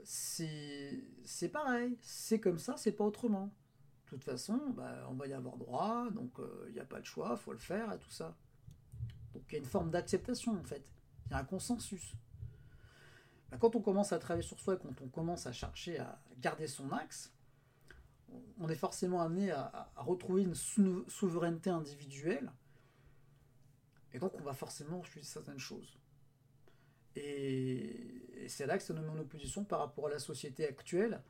c'est 0.04 1.48
pareil, 1.52 1.96
c'est 2.02 2.40
comme 2.40 2.58
ça, 2.58 2.76
c'est 2.76 2.92
pas 2.92 3.04
autrement. 3.04 3.52
De 4.04 4.10
toute 4.16 4.24
façon, 4.24 4.58
bah, 4.70 5.06
on 5.08 5.14
va 5.14 5.28
y 5.28 5.32
avoir 5.32 5.56
droit, 5.56 6.10
donc 6.10 6.38
euh, 6.40 6.66
il 6.68 6.74
n'y 6.74 6.80
a 6.80 6.84
pas 6.84 7.00
de 7.00 7.06
choix, 7.06 7.36
faut 7.36 7.52
le 7.52 7.58
faire 7.58 7.92
et 7.92 7.98
tout 7.98 8.10
ça. 8.10 8.36
Donc 9.32 9.44
il 9.48 9.52
y 9.52 9.56
a 9.56 9.58
une 9.58 9.64
forme 9.64 9.90
d'acceptation 9.90 10.58
en 10.58 10.64
fait, 10.64 10.84
il 11.26 11.30
y 11.30 11.34
a 11.34 11.38
un 11.38 11.44
consensus. 11.44 12.14
Bah, 13.50 13.56
quand 13.58 13.76
on 13.76 13.80
commence 13.80 14.12
à 14.12 14.18
travailler 14.18 14.46
sur 14.46 14.58
soi, 14.58 14.76
quand 14.76 15.00
on 15.00 15.08
commence 15.08 15.46
à 15.46 15.52
chercher 15.52 15.98
à 16.00 16.20
garder 16.38 16.66
son 16.66 16.90
axe, 16.90 17.32
on 18.58 18.68
est 18.68 18.76
forcément 18.76 19.22
amené 19.22 19.50
à, 19.50 19.90
retrouver 19.96 20.42
une 20.42 20.54
souveraineté 20.54 21.70
individuelle. 21.70 22.52
Et 24.12 24.18
donc, 24.18 24.34
on 24.38 24.42
va 24.42 24.52
forcément 24.52 25.02
choisir 25.02 25.30
certaines 25.30 25.58
choses. 25.58 25.98
Et, 27.16 28.46
c'est 28.48 28.66
là 28.66 28.76
que 28.78 28.82
ça 28.82 28.94
nous 28.94 29.02
met 29.02 29.08
en 29.08 29.18
opposition 29.18 29.64
par 29.64 29.80
rapport 29.80 30.06
à 30.06 30.10
la 30.10 30.18
société 30.18 30.66
actuelle. 30.66 31.22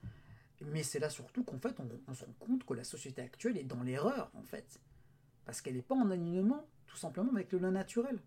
Mais 0.62 0.82
c'est 0.82 0.98
là 0.98 1.08
surtout 1.08 1.42
qu'en 1.44 1.58
fait, 1.58 1.78
on, 2.06 2.14
se 2.14 2.24
rend 2.24 2.32
compte 2.38 2.64
que 2.64 2.74
la 2.74 2.84
société 2.84 3.22
actuelle 3.22 3.56
est 3.56 3.64
dans 3.64 3.82
l'erreur, 3.82 4.30
en 4.34 4.42
fait. 4.42 4.80
Parce 5.44 5.60
qu'elle 5.60 5.74
n'est 5.74 5.82
pas 5.82 5.94
en 5.94 6.10
alignement, 6.10 6.66
tout 6.86 6.96
simplement, 6.96 7.32
avec 7.32 7.52
le 7.52 7.70
naturel. 7.70 8.20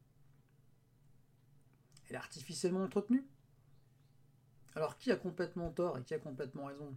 Elle 2.10 2.16
est 2.16 2.20
artificiellement 2.20 2.84
entretenue. 2.84 3.26
Alors, 4.76 4.98
qui 4.98 5.12
a 5.12 5.16
complètement 5.16 5.72
tort 5.72 5.98
et 6.00 6.04
qui 6.04 6.14
a 6.14 6.20
complètement 6.20 6.66
raison? 6.66 6.96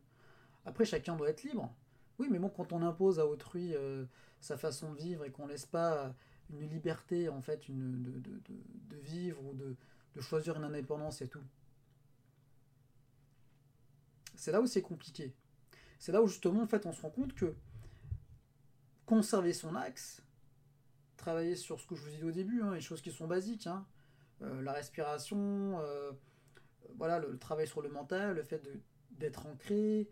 Après, 0.67 0.85
chacun 0.85 1.17
doit 1.17 1.31
être 1.31 1.45
libre. 1.45 1.75
Oui, 2.19 2.29
mais 2.31 2.39
bon, 2.39 2.49
quand 2.49 2.73
on 2.73 2.83
impose 2.83 3.19
à 3.19 3.27
autrui 3.27 3.75
euh, 3.75 4.05
sa 4.41 4.59
façon 4.59 4.93
de 4.93 4.99
vivre 4.99 5.25
et 5.25 5.31
qu'on 5.31 5.47
laisse 5.47 5.67
pas 5.67 6.13
une 6.51 6.69
liberté, 6.69 7.29
en 7.29 7.41
fait, 7.41 7.69
une, 7.69 8.03
de, 8.03 8.97
vivre 8.97 9.43
ou 9.45 9.55
de, 9.55 9.77
choisir 10.21 10.57
une 10.57 10.65
indépendance 10.65 11.21
et 11.23 11.29
tout. 11.29 11.43
C'est 14.35 14.51
là 14.51 14.61
où 14.61 14.67
c'est 14.67 14.83
compliqué. 14.83 15.35
C'est 15.99 16.13
là 16.13 16.23
où 16.23 16.27
justement, 16.27 16.63
en 16.63 16.67
fait, 16.67 16.87
on 16.87 16.93
se 16.93 17.03
rend 17.03 17.11
compte 17.11 17.35
que 17.35 17.55
conserver 19.05 19.53
son 19.53 19.75
axe, 19.77 20.23
travailler 21.17 21.55
sur 21.55 21.81
ce 21.81 21.87
que 21.87 21.95
je 21.95 22.03
vous 22.03 22.09
ai 22.09 22.17
dit 22.17 22.25
au 22.25 22.31
début, 22.31 22.63
hein, 22.63 22.75
les 22.75 22.81
choses 22.81 23.03
qui 23.03 23.13
sont 23.13 23.27
basiques, 23.27 23.67
hein, 23.67 23.87
euh, 24.43 24.63
la 24.63 24.73
respiration, 24.73 25.79
euh, 25.81 26.13
voilà, 26.97 27.19
le, 27.19 27.39
travail 27.39 27.69
sur 27.69 27.83
le 27.83 27.89
mental, 27.89 28.37
le 28.37 28.43
fait 28.43 28.67
d'être 29.11 29.47
ancré, 29.47 30.09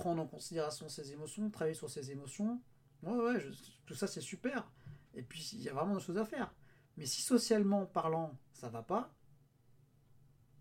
prendre 0.00 0.22
en 0.22 0.26
considération 0.26 0.88
ses 0.88 1.12
émotions, 1.12 1.50
travailler 1.50 1.74
sur 1.74 1.90
ses 1.90 2.10
émotions. 2.10 2.60
Ouais, 3.02 3.12
ouais, 3.12 3.46
tout 3.84 3.94
ça 3.94 4.06
c'est 4.06 4.22
super. 4.22 4.72
Et 5.14 5.22
puis 5.22 5.50
il 5.52 5.62
y 5.62 5.68
a 5.68 5.74
vraiment 5.74 5.94
des 5.94 6.00
choses 6.00 6.16
à 6.16 6.24
faire. 6.24 6.54
Mais 6.96 7.04
si 7.04 7.20
socialement 7.20 7.84
parlant 7.84 8.38
ça 8.54 8.70
va 8.70 8.82
pas, 8.82 9.14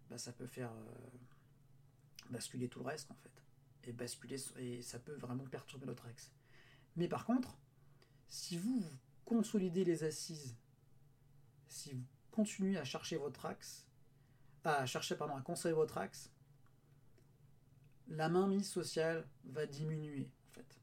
bah, 0.09 0.17
ça 0.17 0.33
peut 0.33 0.45
faire 0.45 0.71
euh, 0.71 1.09
basculer 2.29 2.67
tout 2.67 2.79
le 2.79 2.85
reste 2.85 3.09
en 3.11 3.15
fait. 3.15 3.31
Et 3.85 3.93
basculer 3.93 4.35
et 4.57 4.81
ça 4.81 4.99
peut 4.99 5.15
vraiment 5.15 5.45
perturber 5.45 5.85
notre 5.85 6.05
axe. 6.05 6.31
Mais 6.97 7.07
par 7.07 7.25
contre, 7.25 7.57
si 8.27 8.57
vous 8.57 8.83
consolidez 9.23 9.85
les 9.85 10.03
assises, 10.03 10.57
si 11.69 11.93
vous 11.93 12.03
continuez 12.29 12.77
à 12.77 12.83
chercher 12.83 13.15
votre 13.15 13.45
axe, 13.45 13.87
à 14.65 14.85
chercher 14.85 15.15
pardon, 15.15 15.35
à 15.35 15.41
conserver 15.41 15.75
votre 15.75 15.97
axe, 15.97 16.29
la 18.09 18.27
mainmise 18.27 18.69
sociale 18.69 19.27
va 19.45 19.65
diminuer, 19.65 20.29
en 20.49 20.53
fait. 20.53 20.81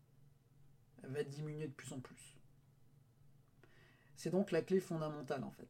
Elle 1.03 1.11
va 1.11 1.25
diminuer 1.25 1.69
de 1.69 1.73
plus 1.73 1.93
en 1.93 2.01
plus. 2.01 2.37
C'est 4.15 4.31
donc 4.31 4.51
la 4.51 4.63
clé 4.63 4.81
fondamentale, 4.81 5.45
en 5.45 5.51
fait. 5.51 5.69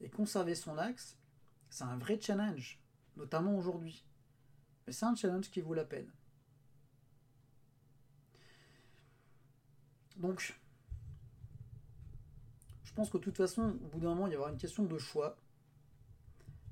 Et 0.00 0.08
conserver 0.08 0.54
son 0.54 0.76
axe, 0.78 1.16
c'est 1.70 1.84
un 1.84 1.96
vrai 1.96 2.18
challenge, 2.20 2.80
notamment 3.16 3.56
aujourd'hui. 3.56 4.04
Mais 4.86 4.92
c'est 4.92 5.04
un 5.06 5.14
challenge 5.14 5.50
qui 5.50 5.60
vaut 5.60 5.74
la 5.74 5.84
peine. 5.84 6.10
Donc, 10.16 10.56
je 12.82 12.92
pense 12.94 13.10
que 13.10 13.18
de 13.18 13.22
toute 13.24 13.36
façon, 13.36 13.78
au 13.82 13.88
bout 13.88 14.00
d'un 14.00 14.14
moment, 14.14 14.26
il 14.26 14.32
y 14.32 14.36
aura 14.36 14.50
une 14.50 14.58
question 14.58 14.84
de 14.84 14.98
choix. 14.98 15.36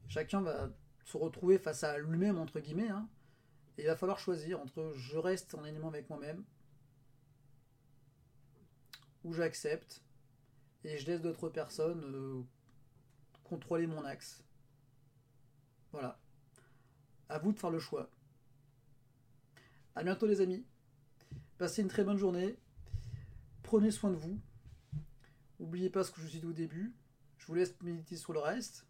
Chacun 0.09 0.41
va 0.41 0.71
se 1.05 1.17
retrouver 1.17 1.59
face 1.59 1.85
à 1.85 1.99
lui-même, 1.99 2.39
entre 2.39 2.61
guillemets, 2.61 2.91
hein, 2.91 3.09
il 3.79 3.87
va 3.87 3.97
falloir 3.97 4.19
choisir 4.19 4.61
entre 4.61 4.93
je 4.95 5.17
reste 5.17 5.55
en 5.55 5.65
alignement 5.65 5.89
avec 5.89 6.09
moi-même, 6.09 6.45
où 9.25 9.33
j'accepte 9.33 10.03
et 10.85 10.99
je 10.99 11.07
laisse 11.07 11.21
d'autres 11.21 11.49
personnes 11.49 12.03
euh, 12.15 12.43
contrôler 13.45 13.87
mon 13.87 14.05
axe. 14.05 14.43
Voilà. 15.93 16.19
À 17.29 17.39
vous 17.39 17.53
de 17.53 17.59
faire 17.59 17.71
le 17.71 17.79
choix. 17.79 18.11
À 19.95 20.03
bientôt 20.03 20.27
les 20.27 20.41
amis. 20.41 20.65
Passez 21.59 21.83
une 21.83 21.89
très 21.89 22.05
bonne 22.05 22.17
journée. 22.17 22.57
Prenez 23.63 23.91
soin 23.91 24.11
de 24.11 24.17
vous. 24.17 24.41
N'oubliez 25.61 25.91
pas 25.91 26.03
ce 26.03 26.11
que 26.11 26.21
je 26.21 26.27
vous 26.27 26.37
ai 26.37 26.41
dit 26.41 26.47
au 26.47 26.53
début. 26.53 26.93
Je 27.39 27.47
vous 27.47 27.55
laisse 27.55 27.75
méditer 27.83 28.17
sur 28.17 28.33
le 28.33 28.41
reste. 28.41 28.87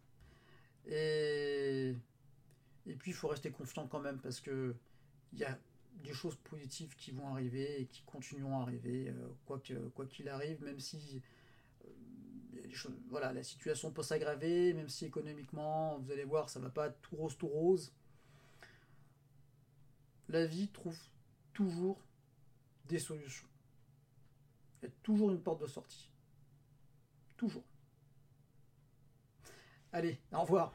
Et, 0.85 1.95
et 2.87 2.95
puis 2.95 3.11
il 3.11 3.13
faut 3.13 3.27
rester 3.27 3.51
confiant 3.51 3.87
quand 3.87 3.99
même 3.99 4.19
parce 4.19 4.39
que 4.39 4.75
il 5.33 5.39
y 5.39 5.45
a 5.45 5.57
des 6.03 6.13
choses 6.13 6.35
positives 6.35 6.95
qui 6.95 7.11
vont 7.11 7.27
arriver 7.27 7.81
et 7.81 7.85
qui 7.85 8.01
continueront 8.03 8.59
à 8.59 8.63
arriver, 8.63 9.09
euh, 9.09 9.27
quoi 9.45 10.05
qu'il 10.07 10.29
arrive, 10.29 10.63
même 10.63 10.79
si 10.79 11.21
euh, 11.85 12.89
voilà, 13.09 13.31
la 13.33 13.43
situation 13.43 13.91
peut 13.91 14.03
s'aggraver, 14.03 14.73
même 14.73 14.89
si 14.89 15.05
économiquement, 15.05 15.99
vous 15.99 16.11
allez 16.11 16.23
voir, 16.23 16.49
ça 16.49 16.59
va 16.59 16.69
pas 16.69 16.89
tout 16.89 17.15
rose 17.15 17.37
tout 17.37 17.47
rose. 17.47 17.93
La 20.29 20.45
vie 20.45 20.67
trouve 20.69 20.99
toujours 21.53 21.99
des 22.85 22.99
solutions. 22.99 23.47
Il 24.81 24.85
y 24.85 24.87
a 24.87 24.91
toujours 25.03 25.31
une 25.31 25.41
porte 25.41 25.61
de 25.61 25.67
sortie. 25.67 26.09
Toujours. 27.37 27.63
Allez, 29.91 30.19
au 30.31 30.41
revoir. 30.41 30.73